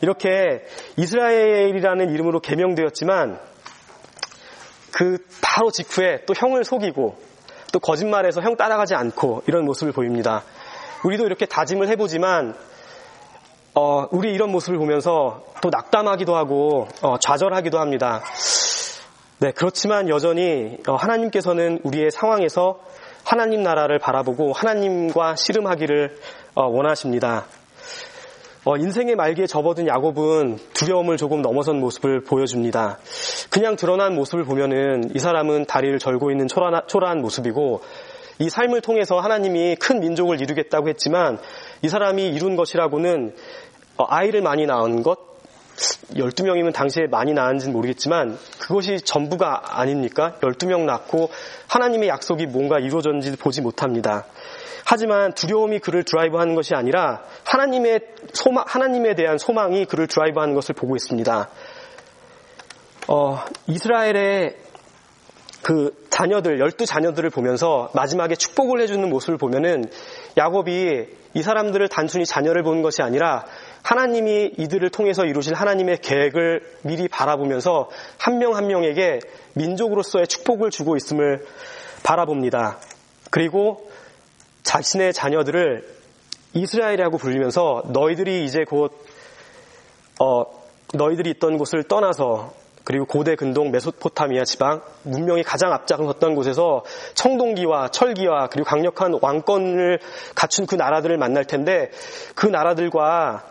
이렇게 0.02 0.66
이스라엘이라는 0.98 2.10
이름으로 2.12 2.40
개명되었지만 2.42 3.40
그 4.92 5.18
바로 5.42 5.72
직후에 5.72 6.24
또 6.26 6.34
형을 6.36 6.64
속이고 6.66 7.18
또 7.72 7.80
거짓말해서 7.80 8.42
형 8.42 8.58
따라가지 8.58 8.96
않고 8.96 9.44
이런 9.48 9.64
모습을 9.66 9.94
보입니다. 9.94 10.44
우리도 11.06 11.26
이렇게 11.26 11.46
다짐을 11.46 11.88
해보지만 11.90 12.56
어, 13.76 14.08
우리 14.12 14.34
이런 14.34 14.52
모습을 14.52 14.78
보면서 14.80 15.44
또 15.62 15.70
낙담하기도 15.70 16.36
하고 16.36 16.88
어, 17.02 17.18
좌절하기도 17.20 17.80
합니다. 17.80 18.22
네, 19.42 19.54
그렇지만 19.56 20.10
여전히 20.10 20.78
어, 20.86 20.96
하나님께서는 20.96 21.80
우리의 21.84 22.12
상황에서 22.12 22.82
하나님 23.24 23.64
나라를 23.64 23.98
바라보고 23.98 24.52
하나님과 24.52 25.38
씨름하기를 25.38 26.18
어, 26.56 26.66
원하십니다. 26.66 27.46
어, 28.66 28.76
인생의 28.76 29.16
말기에 29.16 29.48
접어든 29.48 29.88
야곱은 29.88 30.58
두려움을 30.74 31.16
조금 31.16 31.42
넘어선 31.42 31.80
모습을 31.80 32.26
보여줍니다. 32.26 32.98
그냥 33.50 33.78
드러난 33.78 34.14
모습을 34.14 34.44
보면은 34.44 35.16
이 35.16 35.20
사람은 35.20 35.68
다리를 35.68 35.98
절고 36.00 36.32
있는 36.32 36.50
초라한, 36.50 37.22
모습이고 37.22 37.80
이 38.40 38.50
삶을 38.50 38.82
통해서 38.82 39.22
하나님이 39.22 39.78
큰 39.78 40.02
민족을 40.02 40.42
이루겠다고 40.42 40.90
했지만 40.90 41.40
이 41.82 41.88
사람이 41.88 42.28
이룬 42.28 42.58
것이라고는 42.58 43.34
아이를 43.96 44.42
많이 44.42 44.66
낳은 44.66 45.02
것, 45.02 45.29
12명이면 46.14 46.74
당시에 46.74 47.08
많이 47.08 47.34
낳았는지는 47.34 47.74
모르겠지만 47.74 48.38
그것이 48.60 49.02
전부가 49.02 49.80
아닙니까? 49.80 50.36
12명 50.42 50.82
낳고 50.86 51.30
하나님의 51.68 52.10
약속이 52.10 52.48
뭔가 52.48 52.80
이루어졌는지 52.80 53.36
보지 53.38 53.62
못합니다. 53.62 54.26
하지만 54.86 55.34
두려움이 55.34 55.80
그를 55.80 56.04
드라이브하는 56.04 56.56
것이 56.56 56.74
아니라 56.74 57.22
하나님의 57.44 58.00
소망, 58.34 58.64
하나님에 58.68 59.14
대한 59.16 59.38
소망이 59.38 59.86
그를 59.86 60.08
드라이브하는 60.08 60.56
것을 60.56 60.74
보고 60.74 60.96
있습니다. 60.96 61.50
어, 63.08 63.40
이스라엘의 63.68 64.56
그 65.70 65.94
자녀들, 66.10 66.60
열두 66.60 66.88
자녀들을 66.88 67.30
보면서 67.30 67.92
마지막에 67.94 68.34
축복을 68.34 68.82
해주는 68.82 69.08
모습을 69.08 69.38
보면은 69.38 69.86
야곱이 70.36 71.06
이 71.36 71.42
사람들을 71.44 71.88
단순히 71.90 72.26
자녀를 72.26 72.64
보는 72.64 72.82
것이 72.82 73.04
아니라 73.04 73.46
하나님이 73.84 74.54
이들을 74.58 74.90
통해서 74.90 75.26
이루실 75.26 75.54
하나님의 75.54 76.00
계획을 76.02 76.64
미리 76.82 77.08
바라보면서 77.08 77.92
한 78.18 78.40
명한 78.40 78.64
한 78.64 78.68
명에게 78.68 79.20
민족으로서의 79.54 80.26
축복을 80.26 80.72
주고 80.72 80.96
있음을 80.96 81.46
바라봅니다. 82.02 82.80
그리고 83.30 83.92
자신의 84.64 85.14
자녀들을 85.14 85.88
이스라엘이라고 86.54 87.20
불리면서 87.20 87.84
너희들이 87.90 88.44
이제 88.44 88.64
곧 88.68 88.92
어, 90.20 90.46
너희들이 90.96 91.30
있던 91.30 91.60
곳을 91.60 91.84
떠나서 91.84 92.58
그리고 92.90 93.06
고대 93.06 93.36
근동 93.36 93.70
메소포타미아 93.70 94.46
지방 94.46 94.82
문명이 95.04 95.44
가장 95.44 95.72
앞장을 95.74 96.08
섰던 96.08 96.34
곳에서 96.34 96.84
청동기와 97.14 97.90
철기와 97.90 98.48
그리고 98.48 98.68
강력한 98.68 99.16
왕권을 99.22 100.00
갖춘 100.34 100.66
그 100.66 100.74
나라들을 100.74 101.16
만날 101.16 101.46
텐데 101.46 101.92
그 102.34 102.48
나라들과 102.48 103.44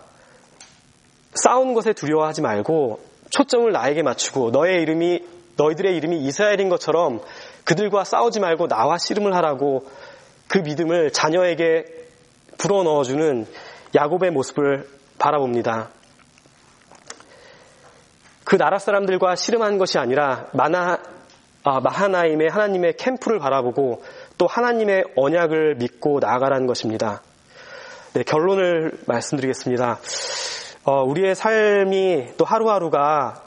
싸우는 1.34 1.74
것에 1.74 1.92
두려워하지 1.92 2.42
말고 2.42 2.98
초점을 3.30 3.70
나에게 3.70 4.02
맞추고 4.02 4.50
너의 4.50 4.82
이름이 4.82 5.24
너희들의 5.56 5.96
이름이 5.96 6.18
이스라엘인 6.18 6.68
것처럼 6.68 7.20
그들과 7.62 8.02
싸우지 8.02 8.40
말고 8.40 8.66
나와 8.66 8.98
씨름을 8.98 9.36
하라고 9.36 9.86
그 10.48 10.58
믿음을 10.58 11.12
자녀에게 11.12 11.84
불어 12.58 12.82
넣어주는 12.82 13.46
야곱의 13.94 14.32
모습을 14.32 14.88
바라봅니다. 15.20 15.90
그 18.48 18.56
나라 18.56 18.78
사람들과 18.78 19.36
씨름한 19.36 19.76
것이 19.76 19.98
아니라 19.98 20.46
마나, 20.54 20.98
아, 21.64 21.80
마하나임의 21.80 22.48
하나님의 22.48 22.96
캠프를 22.96 23.38
바라보고 23.38 24.02
또 24.38 24.46
하나님의 24.46 25.04
언약을 25.16 25.74
믿고 25.74 26.18
나아가라는 26.18 26.66
것입니다. 26.66 27.20
네, 28.14 28.22
결론을 28.22 28.92
말씀드리겠습니다. 29.06 29.98
어, 30.84 31.02
우리의 31.02 31.34
삶이 31.34 32.38
또 32.38 32.46
하루하루가 32.46 33.42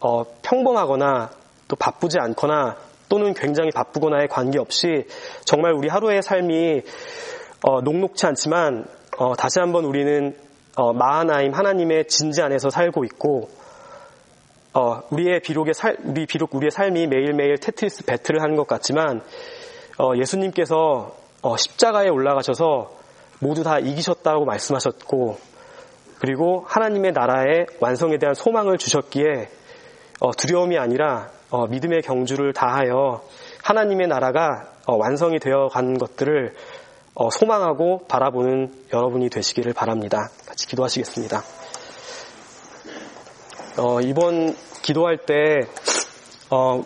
어, 0.00 0.24
평범하거나 0.40 1.28
또 1.68 1.76
바쁘지 1.76 2.16
않거나 2.18 2.78
또는 3.10 3.34
굉장히 3.34 3.70
바쁘거나에 3.72 4.26
관계없이 4.26 5.04
정말 5.44 5.74
우리 5.74 5.90
하루의 5.90 6.22
삶이 6.22 6.80
어, 7.62 7.82
녹록치 7.82 8.24
않지만 8.24 8.86
어, 9.18 9.36
다시 9.36 9.60
한번 9.60 9.84
우리는 9.84 10.34
어, 10.76 10.94
마하나임 10.94 11.52
하나님의 11.52 12.08
진지 12.08 12.40
안에서 12.40 12.70
살고 12.70 13.04
있고 13.04 13.59
어, 14.72 15.02
우리의 15.10 15.40
비록의 15.40 15.74
살, 15.74 15.96
우리 16.04 16.26
비록 16.26 16.54
우리의 16.54 16.70
삶이 16.70 17.08
매일매일 17.08 17.58
테트리스 17.58 18.04
배틀을 18.04 18.40
하는 18.40 18.56
것 18.56 18.66
같지만 18.66 19.22
어, 19.98 20.12
예수님께서 20.16 21.14
어, 21.42 21.56
십자가에 21.56 22.08
올라가셔서 22.08 22.90
모두 23.40 23.62
다 23.64 23.78
이기셨다고 23.78 24.44
말씀하셨고 24.44 25.38
그리고 26.20 26.64
하나님의 26.68 27.12
나라의 27.12 27.66
완성에 27.80 28.18
대한 28.18 28.34
소망을 28.34 28.78
주셨기에 28.78 29.48
어, 30.20 30.32
두려움이 30.32 30.78
아니라 30.78 31.30
어, 31.50 31.66
믿음의 31.66 32.02
경주를 32.02 32.52
다하여 32.52 33.22
하나님의 33.64 34.06
나라가 34.06 34.68
어, 34.86 34.96
완성이 34.96 35.38
되어 35.38 35.68
간 35.68 35.98
것들을 35.98 36.54
소망하고 37.32 38.06
바라보는 38.08 38.72
여러분이 38.94 39.28
되시기를 39.28 39.74
바랍니다. 39.74 40.30
같이 40.46 40.66
기도하시겠습니다. 40.68 41.42
어, 43.82 43.98
이번 44.02 44.54
기도할 44.82 45.16
때 45.16 45.60
어, 46.50 46.84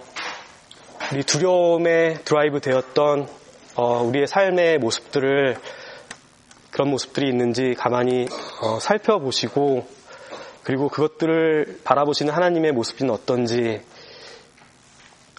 우리 1.13 1.25
두려움에 1.25 2.15
드라이브 2.25 2.61
되었던 2.61 3.27
어, 3.75 4.03
우리의 4.05 4.29
삶의 4.29 4.79
모습들을 4.79 5.57
그런 6.71 6.91
모습들이 6.91 7.29
있는지 7.29 7.75
가만히 7.77 8.29
어, 8.63 8.79
살펴보시고 8.79 9.89
그리고 10.63 10.89
그것들을 10.89 11.81
바라보시는 11.83 12.33
하나님의 12.33 12.71
모습은 12.71 13.11
어떤지 13.11 13.83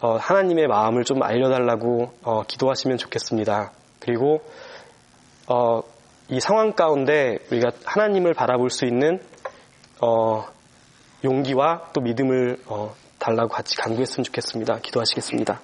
어, 0.03 0.17
하나님의 0.17 0.67
마음을 0.67 1.05
좀 1.05 1.23
알려달라고 1.23 2.11
어, 2.23 2.43
기도하시면 2.43 2.97
좋겠습니다. 2.97 3.71
그리고 4.01 4.41
이 6.27 6.41
상황 6.41 6.73
가운데 6.73 7.37
우리가 7.49 7.71
하나님을 7.85 8.33
바라볼 8.33 8.69
수 8.69 8.85
있는 8.85 9.21
용기와 11.25 11.89
또 11.93 12.01
믿음을 12.01 12.57
어, 12.67 12.95
달라고 13.19 13.49
같이 13.49 13.75
강구했으면 13.75 14.23
좋겠습니다. 14.23 14.79
기도하시겠습니다. 14.79 15.59